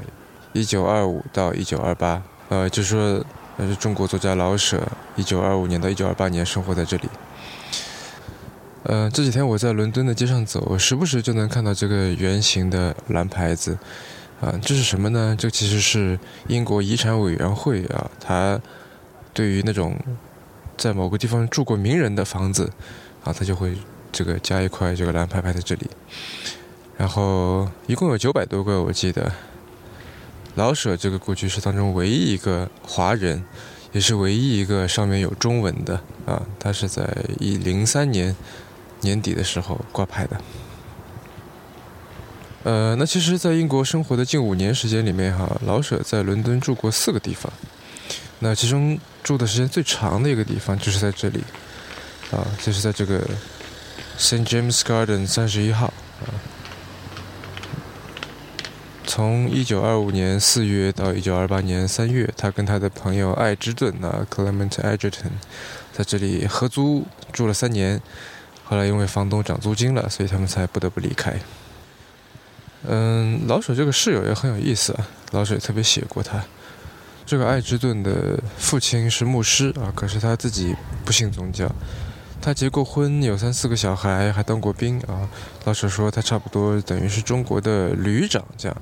[0.53, 7.09] 一九二五到一九二八，呃，就是说那是中国作家老舍，一九二五年到一九二八年生活在这里。
[8.83, 13.79] 呃，这几天我在伦敦的街上走，时不时就能看到这个圆形的蓝牌子，
[14.41, 15.35] 啊，这是什么呢？
[15.39, 18.59] 这其实是英国遗产委员会啊，它
[19.33, 19.97] 对于那种
[20.77, 22.69] 在某个地方住过名人的房子，
[23.23, 23.75] 啊，他就会
[24.11, 25.89] 这个加一块这个蓝牌牌在这里。
[26.97, 29.31] 然后一共有九百多个，我记得。
[30.55, 33.43] 老舍这个故居是当中唯一一个华人，
[33.91, 36.41] 也是唯一一个上面有中文的啊。
[36.57, 37.05] 他是在
[37.41, 38.33] 一零三年
[39.01, 40.41] 年底的时候挂牌的。
[42.63, 47.51] 呃，那其实，在英国生活的近五年时间里面，哈，老舍在伦敦住过四个地方。
[48.39, 51.43] 那其中住的时间最长的一个地方就是在这里，
[52.31, 53.19] 啊，就是在这个
[54.17, 55.87] St James Garden 三十一号
[56.21, 56.31] 啊。
[59.25, 65.31] 从一九二五年四月到一九二八年三月，他跟他的朋友爱之顿啊，Clement Edgerton，
[65.91, 67.99] 在这里合租住了三年。
[68.65, 71.33] 后来因为房东涨租金了，所以他们才不得不离开。
[72.87, 76.43] 嗯，老舍这个室友也很有意思啊，老舍也特别写过他。
[77.25, 81.67] 这个爱之顿的父亲是牧师啊，可是他自己不信宗教。
[82.39, 85.27] 他结过婚，有三四个小孩，还当过兵啊。
[85.63, 88.77] 老舍说他差不多等于是中国的旅长这样，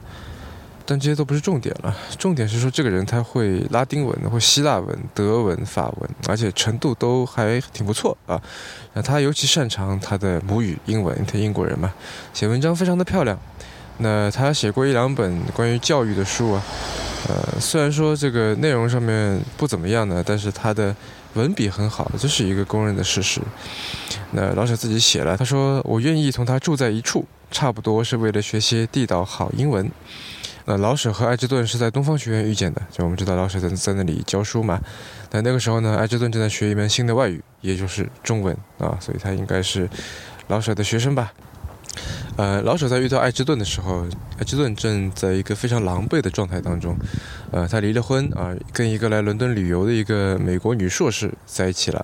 [0.85, 1.95] 但这些都不是重点了。
[2.17, 8.41] 重点是说这个人他会拉丁文、会希腊文、德文、法文，而且程度都还挺不错啊。
[8.93, 11.93] 那他尤其擅长他的母语英文，他英国人嘛，
[12.33, 13.37] 写文章非常的漂亮。
[13.97, 16.63] 那他写过一两本关于教育的书啊，
[17.29, 20.95] 呃，虽然说这个内容上面不怎么样呢，但是他的。
[21.33, 23.41] 文笔很好，这是一个公认的事实。
[24.33, 29.89] 那老舍自己写了，他说：“我愿意同他住在一处，差不多是为了学些地道好英文。”
[30.65, 34.79] 那老舍和艾之顿是在东方学院遇见的，就我们知道老舍在在那里教书嘛。
[35.31, 39.89] 那那个时候呢，艾之顿正在学一门新的外语，也就是中文啊，所以他应该是
[40.47, 41.33] 老舍的学生吧。
[42.37, 44.07] 呃，老舍在遇到艾之顿的时候，
[44.39, 46.97] 艾之顿正在一个非常狼狈的状态当中。
[47.51, 52.03] 呃，他离了婚啊，跟一个来伦敦旅游的一个美国女硕士在一起了。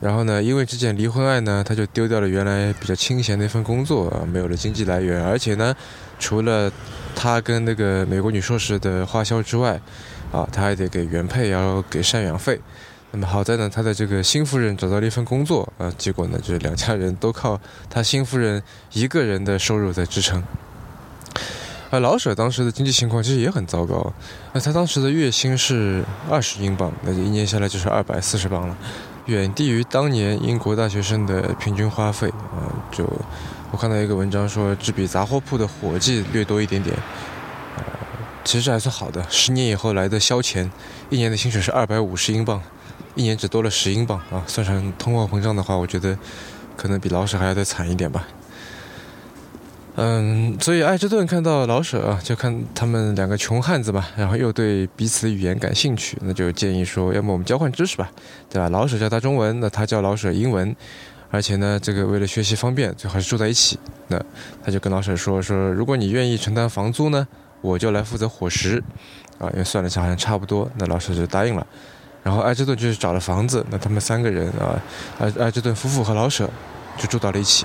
[0.00, 5.22] 然后呢，因为这件离婚案呢，他就丢掉了原来比较清闲的一份工作啊，没有了经济来源。
[5.22, 5.76] 而且呢，
[6.18, 6.72] 除了
[7.14, 9.80] 他跟那个美国女硕士的花销之外，
[10.32, 12.60] 啊，他还得给原配要给赡养费。
[13.12, 20.42] 那么好在呢，他的这个新夫人找到了一份工作啊，结果呢，就是两家人都靠他新夫人一个人的收入在支撑。
[21.90, 24.12] 而老舍当时的经济情况其实也很糟糕，
[24.52, 28.76] 那他当时的月薪是二十英镑，那就一年下来就是二百四十镑了，
[29.26, 32.70] 远低于当年英国大学生的平均花费啊。
[32.92, 33.04] 就
[33.70, 36.96] 我看到一个文章说，只比杂货铺的伙计略多一点点，
[37.76, 37.84] 呃，
[38.44, 39.24] 其实还算好的。
[39.30, 40.68] 十年以后来的消遣，
[41.08, 42.60] 一年的薪水是二百五十英镑。
[43.16, 44.44] 一年只多了十英镑啊！
[44.46, 46.16] 算上通货膨胀的话，我觉得
[46.76, 48.26] 可能比老舍还要再惨一点吧。
[49.96, 58.08] 嗯，所以艾之顿看到老舍啊，就看他们两个穷汉子嘛，然后又对彼此的语言感兴趣，那就建议说，要么我们交换知识吧，
[58.48, 58.68] 对吧？
[58.68, 60.74] 老舍教他中文，那他教老舍英文，
[61.30, 63.78] 而且呢，这个为了学习方便，最好是住在一起。
[64.08, 64.20] 那
[64.64, 67.26] 他就跟老舍说说，如果你愿意承担房租呢，
[67.60, 68.82] 我就来负责伙食
[69.38, 71.64] 啊，因为算了一下好像差不多，那老舍就答应了。
[72.22, 74.82] 然后艾之顿就是找了房子，那他们三个人啊，
[75.18, 76.50] 艾艾之顿夫妇和老舍
[76.98, 77.64] 就住到了一起。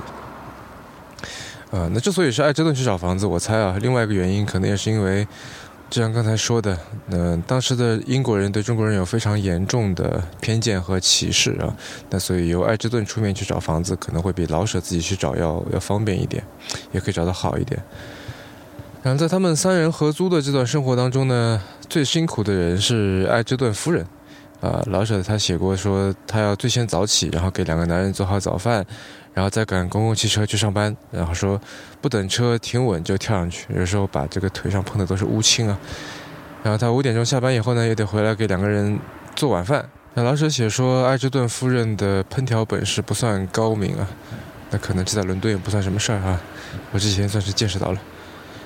[1.72, 5.28] 啊，那之所以是艾之顿去找房子，我猜啊，另外一个原因可能也是因为，
[5.90, 11.74] 就像刚才说的，那当时的英国人对中国人有非常严重的偏见和歧视啊，
[12.10, 16.44] 那所以由爱之顿出面去找房子，可能会比老舍自己去找要要方便一点，
[16.92, 17.82] 也可以找到好一点。
[19.04, 24.06] 然后在他们三人合租的这段生活当中呢，最辛苦的人是爱之顿夫人。
[24.62, 28.84] 啊，老舍他写过说，他要最先早起，然后给两个男人做好早饭，
[29.36, 30.96] 然后再赶公共汽车去上班。
[31.12, 31.62] 然后说，
[32.02, 35.78] 不等车停稳就跳上去，有时候把这个腿上碰的都是乌青啊。
[36.64, 39.00] 然后他五点钟下班以后呢，也得回来给两个人
[39.36, 39.88] 做晚饭。
[40.16, 44.08] 那老舍写说，艾之顿夫人的烹调本事不算高明啊，
[44.72, 46.42] 那可能这在伦敦也不算什么事儿啊。
[46.92, 48.00] 我之前算是见识到了。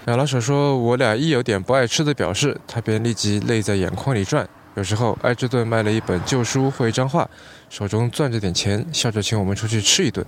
[0.06, 4.48] 然后老舍说，我俩一有点不爱吃的表示，他便立即泪在眼眶里转。
[4.76, 7.28] 有时候，艾之顿卖了一本旧书或一张画，
[7.70, 10.26] 手中攥着点钱，笑着请我们出去吃一顿。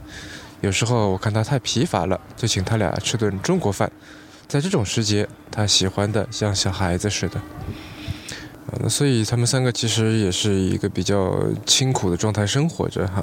[0.61, 3.91] 有时候我看他太疲乏了，就请他俩吃顿中国饭。
[4.47, 7.39] 在这种时节，他喜欢的像小孩子似的。
[7.39, 13.21] 啊，那所以他们三个其实也是一个比较清苦的状态生活着哈。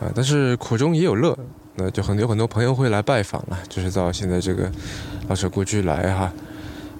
[0.00, 1.36] 啊，但是苦中也有乐，
[1.74, 4.70] 那就很有很多朋友会来拜访了，就是到现在这个
[5.28, 6.32] 老舍故居来哈。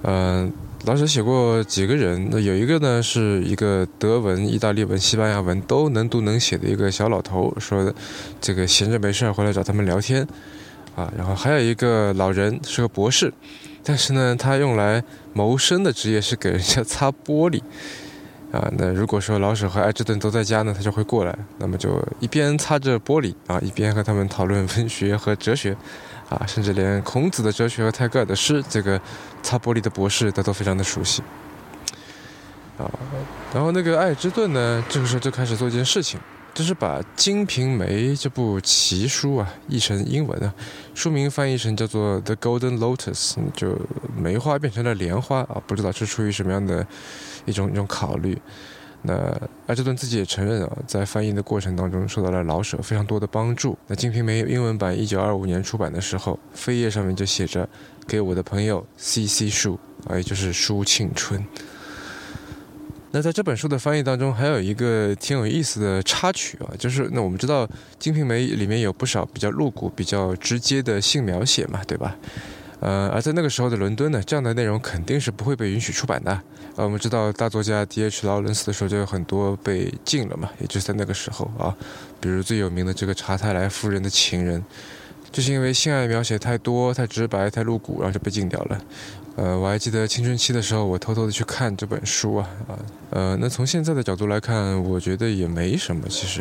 [0.03, 0.53] 嗯。
[0.87, 7.93] 老舍写过几个人，那有一个呢，是一个德文、意大利文、西班牙文都能读能写的一个小老头，说
[8.41, 10.25] 这个闲着没事儿回来找他们聊天，
[10.95, 13.35] 啊，然后还有一个老人是个博士，
[13.83, 17.61] 但是呢，他用来谋生的职业是给人家擦玻璃，
[18.53, 25.77] 啊，那如果说老舍和爱之顿都在家呢，他就会过来，那么就一边擦着玻璃啊，一边和他们讨论文学和哲学，
[26.29, 29.01] 啊，甚至连孔子的哲学和泰戈尔的诗，这个
[29.47, 31.23] 擦玻璃的博士他都非常的熟悉。
[32.77, 32.91] 啊，
[33.55, 36.19] 然后那个爱之顿呢，这个时候就开始做一件事情，
[36.53, 40.53] 就是把《金瓶梅》这部奇书啊译成英文啊，
[40.95, 43.79] 书名翻译成叫做《The Golden Lotus》，就
[44.15, 46.85] 梅花变成了莲花啊，不知道是出于什么样的
[47.45, 48.37] 一种一种考虑。
[49.03, 49.15] 那
[49.69, 53.79] 爱之顿自己也承认啊，在翻译的过程当中受到了老舍非常多的帮助。
[53.87, 57.69] 那《金瓶梅》英文版一九二五年出版的时候，扉页上面就写着
[58.07, 59.49] “给我的朋友 C.C.
[59.49, 59.79] 树”，
[60.09, 61.45] 啊，也就是舒庆春。
[63.13, 67.67] 那在这本书的翻译当中，还有一个挺有意思的插曲啊，就是那我们知道
[67.99, 72.15] 《金瓶梅》里面有不少比较露骨、比较直接的性描写嘛，对吧？
[72.81, 76.39] 呃，而在那个时候的伦敦呢，这样的内容肯定是不会被允许出版的。
[76.75, 78.27] 呃，我们知道大作家 D.H.
[78.27, 81.75] 劳伦斯的时候就有很多被禁了嘛，也就是在那个时候啊，
[82.21, 84.63] 比如最有名的这个查泰莱夫人的情人，
[85.37, 88.81] 就是因为性爱描写太多、太直白、太露骨，然后就被禁掉了。
[89.37, 92.79] 呃，我还记得青春期的时候，我偷偷的去看这本书啊啊，
[93.11, 96.41] 呃，那从现在的角度来看，我觉得也没什么，其实，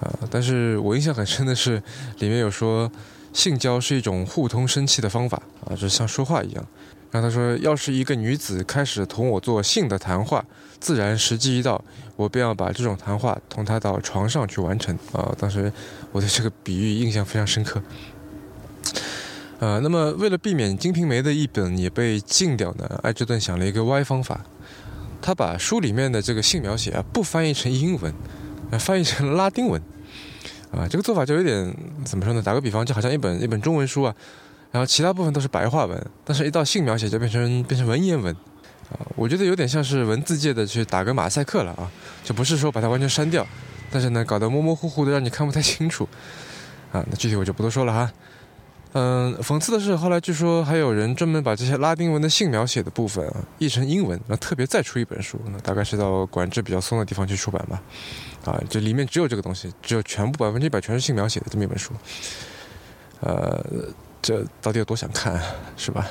[0.00, 1.80] 啊，但是我印象很深的是，
[2.18, 2.90] 里面有说
[3.32, 6.66] 性交是一种互通生气的方法啊，就像说话一样。
[7.12, 10.44] 然后他说，要是一个女子开始同我做性的谈话，
[10.80, 11.82] 自然时机一到，
[12.16, 15.32] 我便要把这种谈话同她到床上去完成啊。
[15.38, 15.72] 当时
[16.10, 17.80] 我对这个比喻印象非常深刻。
[19.58, 24.44] 呃，那么为了避免《金瓶梅》的一本也被禁掉呢，艾芝顿想了一个歪方法，
[25.22, 28.12] 他把书里面的这个性描写啊不翻译成英文，
[28.70, 29.80] 呃，翻译成拉丁文，
[30.70, 32.42] 啊，这个做法就有点怎么说呢？
[32.42, 34.14] 打个比方，就好像一本一本中文书啊，
[34.70, 38.34] 然后其他部分都是白话文，但是一到性描写就变成变成文言文，
[38.90, 41.90] 啊，我觉得有点像是文字界的去打个马赛克了啊，
[42.22, 43.46] 就不是说把它完全删掉，
[43.90, 46.06] 但是呢，搞得模模糊糊的，让你看不太清楚，
[46.92, 48.12] 啊，那具体我就不多说了哈。
[48.98, 57.82] 嗯，讽刺的是，后来据说还有人专门把这些拉丁文的性描写的部分译成英文，然后特别再出一本书，那大概是到管制比较松的地方去出版吧。
[58.46, 61.92] 啊，这里面只有这个东西，只有全部百分之一百全是性描写的这么一本书。
[63.20, 63.62] 呃，
[64.22, 65.38] 这到底有多想看，
[65.76, 66.06] 是吧？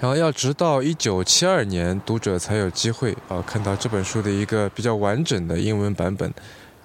[0.00, 6.34] 然后要直到一九七二年，读者才有机会啊看到这本书的一个比较完整的英文版本。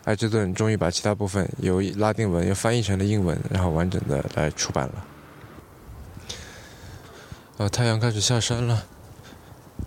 [0.08, 5.05] 爱之顿终于把其他部分由拉丁文又翻译成了英文，然后完整的来出版了。
[7.58, 8.86] 啊，太阳开始下山了，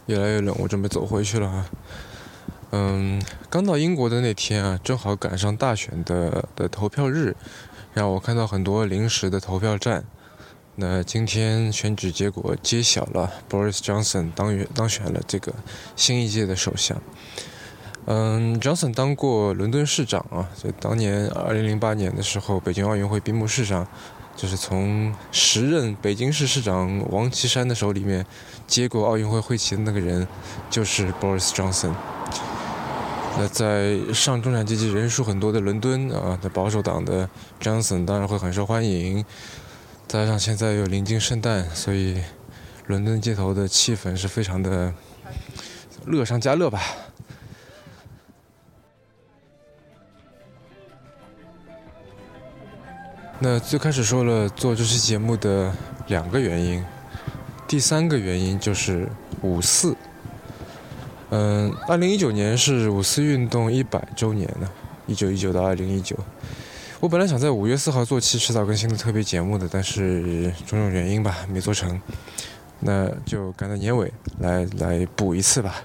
[0.05, 1.71] 越来越冷，我准备走回去了啊。
[2.73, 7.35] 嗯，刚到英国的那天啊，正好赶上大选的的投票日，
[7.95, 10.05] 让我看到很多临时的投票站。
[10.77, 15.55] 那今天选举结果揭晓了，Boris Johnson 当选当选了这个
[15.97, 17.01] 新一届的首相。
[18.07, 23.87] 嗯，Johnson 当过伦敦市长啊，就当年二零零八年的时候，北京奥运会闭幕式上，
[24.35, 28.25] 就是从时任北京市市长王岐山的手里面
[28.67, 30.27] 接过奥运会会旗的那个人，
[30.69, 31.93] 就是 Boris Johnson。
[33.39, 37.29] 那在上中产阶级人数很多的伦敦啊，的保守党的
[37.61, 39.25] Johnson 当然会很受欢迎。
[40.09, 42.21] 再加上现在又临近圣诞，所以
[42.87, 44.93] 伦敦街头的气氛是非常的
[46.07, 46.83] 乐上加乐吧。
[53.43, 55.73] 那最开始说了做这期节目的
[56.09, 56.85] 两个原因，
[57.67, 59.09] 第三个原因就是
[59.41, 59.97] 五四。
[61.31, 64.69] 嗯，二零一九年是五四运动一百周年呢，
[65.07, 66.15] 一九一九到二零一九。
[67.01, 71.99] 我本来想在五月四号做期迟早更新的特别节目的，但是种种原因吧，没做成。
[72.81, 75.83] 那就赶在年尾来来补一次吧。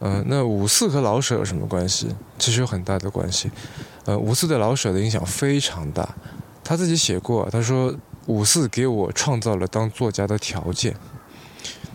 [0.00, 2.08] 嗯，那五四和老舍有什么关系？
[2.38, 3.50] 其实有很大的关系。
[4.04, 6.14] 呃，五四对老舍的影响非常大，
[6.62, 7.94] 他自己写过，他说
[8.26, 10.94] 五四给我创造了当作家的条件。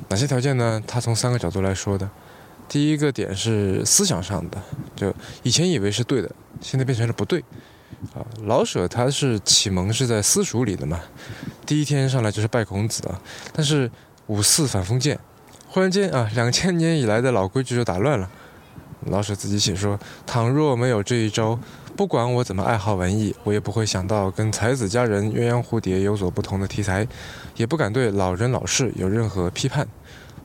[0.10, 0.82] 哪些条件呢？
[0.88, 2.10] 他从三个角度来说的。
[2.68, 4.62] 第一个点是思想上的，
[4.95, 7.43] 就以前以为是对的，现在变成了不对。
[8.14, 10.99] 啊，老舍他是启蒙是在私塾里的嘛，
[11.66, 13.22] 第一天上来就是拜孔子啊。
[13.54, 13.91] 但是
[14.26, 15.20] 五四反封建。
[15.74, 18.30] 忽然间啊，两千年以来的老规矩就打乱了。
[19.07, 19.97] 老舍自己写说
[20.28, 21.57] ：“倘若没有这一招，
[21.95, 27.07] 不管我怎么爱好文艺，我也不会想到跟才子佳人、鸳鸯蝴蝶有所不同的题材，
[27.55, 29.88] 也不敢对老人老事有任何批判。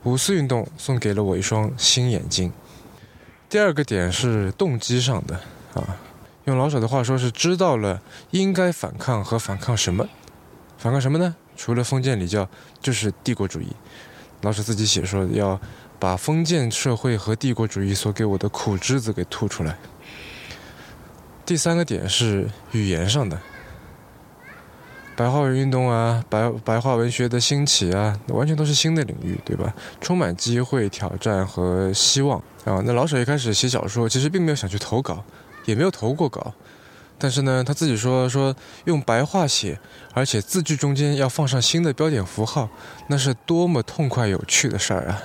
[0.03, 2.53] 五四运动送给了我一双新眼睛。”
[3.49, 5.41] 第二个点是动机上的
[5.73, 5.97] 啊，
[6.45, 8.01] 用老舍的话说是知道了
[8.31, 10.07] 应该反抗和反抗什么，
[10.77, 11.35] 反抗什么呢？
[11.57, 12.47] 除了封建礼教，
[12.81, 13.67] 就是帝国主义。
[14.41, 15.59] 老舍自己写说要
[15.99, 19.77] 把封建社会和帝国主义所给我的苦汁子给吐出来。
[21.45, 23.39] 第三个点是语言上的。
[25.15, 29.73] 白话文运动啊，白白话文学的兴起啊，完全都是新的领域，对吧？
[29.99, 32.79] 充满机会、挑战和希望啊。
[32.85, 35.23] 那老舍一开始写小说，其实并没有想去投稿，
[35.65, 36.53] 也没有投过稿，
[37.17, 38.55] 但是呢，他自己说说
[38.85, 39.79] 用白话写，
[40.13, 42.69] 而且字句中间要放上新的标点符号，
[43.07, 45.23] 那是多么痛快有趣的事儿啊！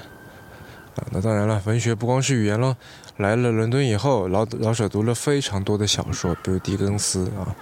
[0.97, 2.76] 啊，那当然了，文学不光是语言咯。
[3.18, 7.55] 来了伦敦以后，老老舍读了非常多的小说，比如狄更斯啊，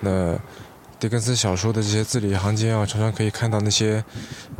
[0.00, 0.38] 那。
[1.00, 4.02] 狄更斯小说的这些字里行间啊，常常可以看到那些，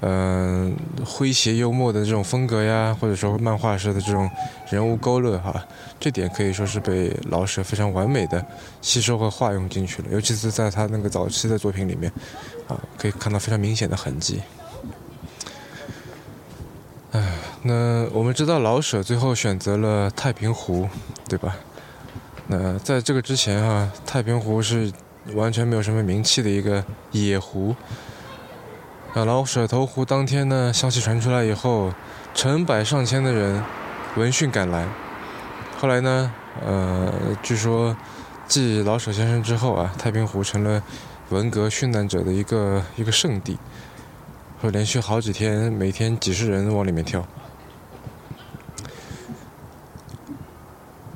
[0.03, 4.29] 嗯，诙谐幽默的这种风格呀，或者说漫画式的这种
[4.69, 5.65] 人物勾勒哈，
[5.99, 8.45] 这点可以说是被老舍非常完美的
[8.83, 12.13] 吸收和化用进去了，尤其是在他那个早期的作品里面，
[12.69, 14.43] 啊，可以看到非常明显的痕迹。
[17.13, 20.87] 哎，那我们知道老舍最后选择了太平湖，
[21.27, 21.57] 对吧？
[22.49, 24.93] 那在这个之前啊，太平湖是。
[25.33, 27.75] 完全没有什么名气的一个野湖。
[29.15, 31.95] 啊，老舍投湖当天呢，消息传出来以后，
[32.35, 33.63] 成百上千的人
[34.17, 34.89] 闻讯赶来。
[35.79, 36.33] 后来呢，
[36.65, 37.13] 呃，
[37.43, 37.97] 据说
[38.47, 40.83] 继老舍先生之后啊，太平湖成了
[41.31, 43.59] 文革殉难者的一个一个圣地，
[44.61, 47.27] 会连续好几天，每天几十人往里面跳。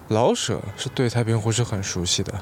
[0.07, 2.33] 老舍是对太平湖是很熟悉的。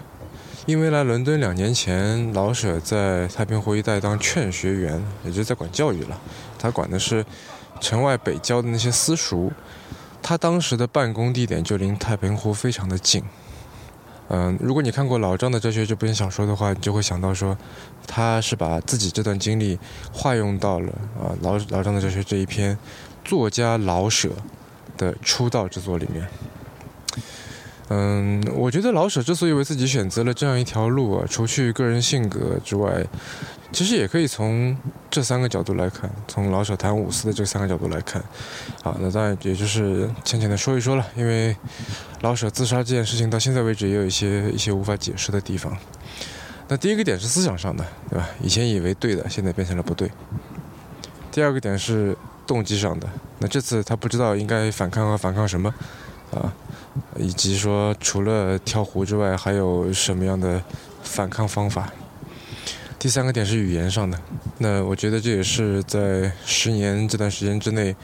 [0.67, 6.21] 因为来伦敦两年前，老舍在太平湖一带当劝学员，也就在管教育了。
[6.59, 7.25] 他管的是
[7.81, 9.53] 城外北郊的那些私塾。
[10.21, 13.23] 他当时的办公地点就离太平湖非常的近。
[14.29, 17.57] 嗯，如果你看过老张的哲学这篇小说的话，你就会想到说，
[18.05, 19.79] 他是把自己这段经历
[20.13, 22.77] 化用到了啊老老张的哲学这一篇
[23.25, 24.31] 作家老舍
[24.97, 26.27] 的出道之作里面。
[27.89, 33.07] 嗯，我觉得老舍之所以为自己选择了这样一条路啊，除去个人性格之外，
[33.71, 34.77] 其实也可以从
[35.09, 38.21] 这三个角度来看，从老舍谈五四的这三个角度来看。
[38.83, 41.57] 好，那当然也就是浅浅的说一说了，因为
[42.23, 45.77] 老舍自杀这件事情到现在为止也有一些一些无法解释的地方。
[46.67, 48.29] 那第一个点是思想上的，对吧？
[48.43, 50.11] 以前以为对的，现在变成了不对。
[51.31, 52.17] 第二个点是
[52.49, 53.09] 动机上的，
[53.39, 55.73] 那这次他不知道应该反抗和反抗什么，
[56.33, 56.53] 啊。
[57.19, 60.63] 以及说，除了跳湖之外，还有什么样的
[61.03, 61.93] 反抗方法？
[62.99, 64.19] 第三个点是语言上的。
[64.59, 67.95] 那我觉得这也是在十年这段时间之内，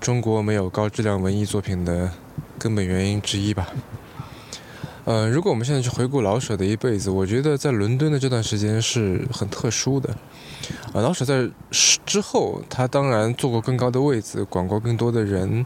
[0.00, 2.10] 中国没有高质量文艺作品的
[2.58, 3.68] 根本原因之一吧。
[5.04, 10.16] 呃，如果我们现在去回顾老舍的一辈子，我觉得在伦敦的这段时间是很特殊的。
[10.92, 15.64] 啊，老舍在之后，他当然做过更高的位子，管过更多的人，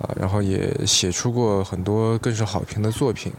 [0.00, 3.32] 啊，然后也写出过很多更是好评的作品。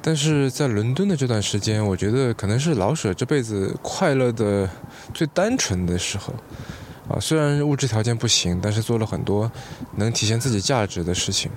[0.00, 4.68] 但是在伦敦的这段时间，我觉得可能是老舍这辈子快乐的
[5.12, 6.32] 最单纯的时候。
[7.08, 9.50] 啊，虽然物质条件不行，但是做了很多
[9.96, 11.50] 能体现自己价值的事情，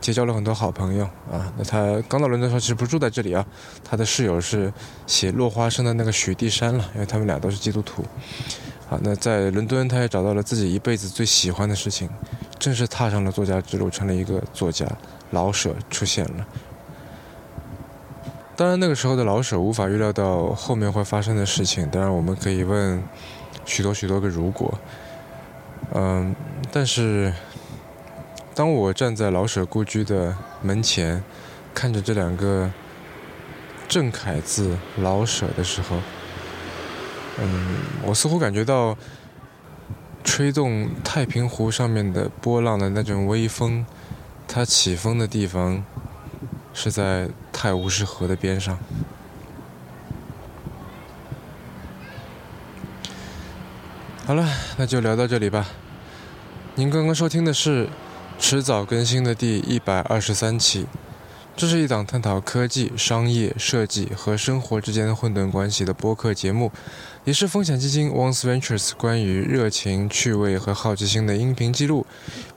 [0.00, 1.52] 结交了很多好朋友啊。
[1.56, 3.46] 那他刚到伦敦的时候，其实不住在这里啊，
[3.84, 4.72] 他的室友是
[5.06, 8.04] 写《落花生》的那个许地山了，因为他们俩都是基督徒。
[8.90, 12.08] 啊，那在伦敦，他也找到了自己一辈子最喜欢的事情，
[12.58, 14.86] 正式踏上了作家之路，成了一个作家。
[15.30, 16.46] 老舍出现了。
[18.56, 21.88] 当然，那个时候的老舍无法预料到后面会发生的事情。
[21.90, 23.02] 当然，我们可以问。
[23.66, 24.78] 许多许多个如果，
[25.92, 26.34] 嗯，
[26.72, 27.34] 但是
[28.54, 31.22] 当我站在老舍故居的门前，
[31.74, 32.70] 看着这两个
[33.86, 35.98] 正楷字“老舍”的时候，
[37.38, 38.96] 嗯，我似乎感觉到
[40.24, 43.84] 吹动太平湖上面的波浪的那种微风，
[44.48, 45.84] 它起风的地方
[46.72, 48.78] 是在泰晤士河的边上。
[54.26, 54.44] 好了，
[54.76, 55.68] 那就聊到这里吧。
[56.74, 57.88] 您刚刚收听的是
[58.40, 60.86] 迟早更新的第一百二十三期，
[61.56, 66.72] 这是一档探讨科技、商业、设计和生活之间的混沌关系的播客节目，
[67.24, 72.04] 也是风险基金 Once Ventures 关于热情、趣味和好奇心的音频记录。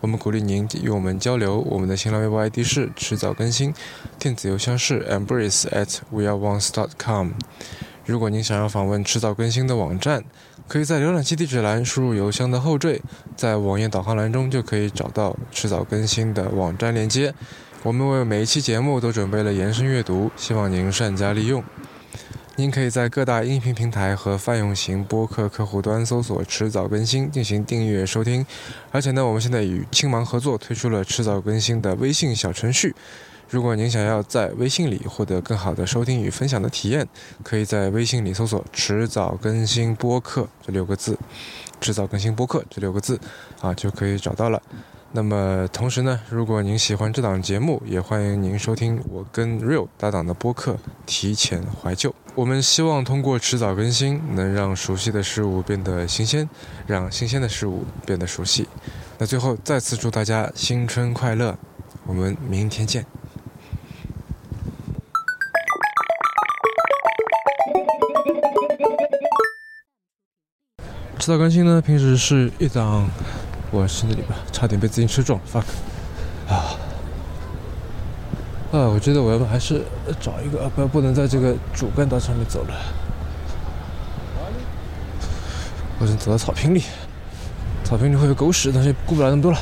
[0.02, 1.60] 我们鼓励您与我们交流。
[1.60, 3.76] 我们的新浪微博 ID 是迟早更新，
[4.18, 7.34] 电子邮箱是 embrace at weareonce.com。
[8.10, 10.24] 如果您想要访问迟早更新的网站，
[10.68, 13.00] 可以在浏览器地址栏输入邮箱的后缀，
[13.36, 17.32] 在网页导航栏中就可以找到迟早更新的网站链接。
[17.84, 21.64] 我们为每一期节目都准备了延伸阅读，希望您善加利用。
[22.56, 28.44] 您可以在各大音频平台和泛用型播客客户端搜索“迟早更新”进行订阅收听。
[28.90, 32.96] 而且呢，我们现在与青芒合作推出了迟早更新的微信小程序。
[33.50, 37.08] 如果您想要在微信里获得更好的收听与分享的体验，
[37.44, 41.18] 可以在微信里搜索“迟早更新播客”这六个字
[41.82, 43.20] ，“迟早更新播客”这六个字，
[43.60, 44.62] 啊，就可以找到了。
[45.14, 50.74] 那么同时呢，如果您喜欢这档节目，也欢迎您收听我跟 Real 搭档的播客
[51.08, 52.12] 《提前怀旧》。
[52.36, 56.48] 我们希望通过迟早更新，能让熟悉的事物变得新鲜，
[56.86, 58.68] 让新鲜的事物变得熟悉。
[59.18, 61.58] 那最后再次祝大家新春快乐，
[62.06, 63.19] 我们明天见。
[71.20, 73.06] 迟早更新呢，平时是一档。
[73.72, 75.66] 我是那里吧，差点被自行车撞，fuck！
[76.48, 76.80] 啊
[78.72, 78.88] 啊！
[78.88, 79.84] 我觉得我要不还是
[80.18, 82.74] 找一个啊，不不能在这个主干道上面走了，
[86.00, 86.84] 我想走到草坪里，
[87.84, 89.60] 草坪里会有狗屎，但是顾不了那么多了。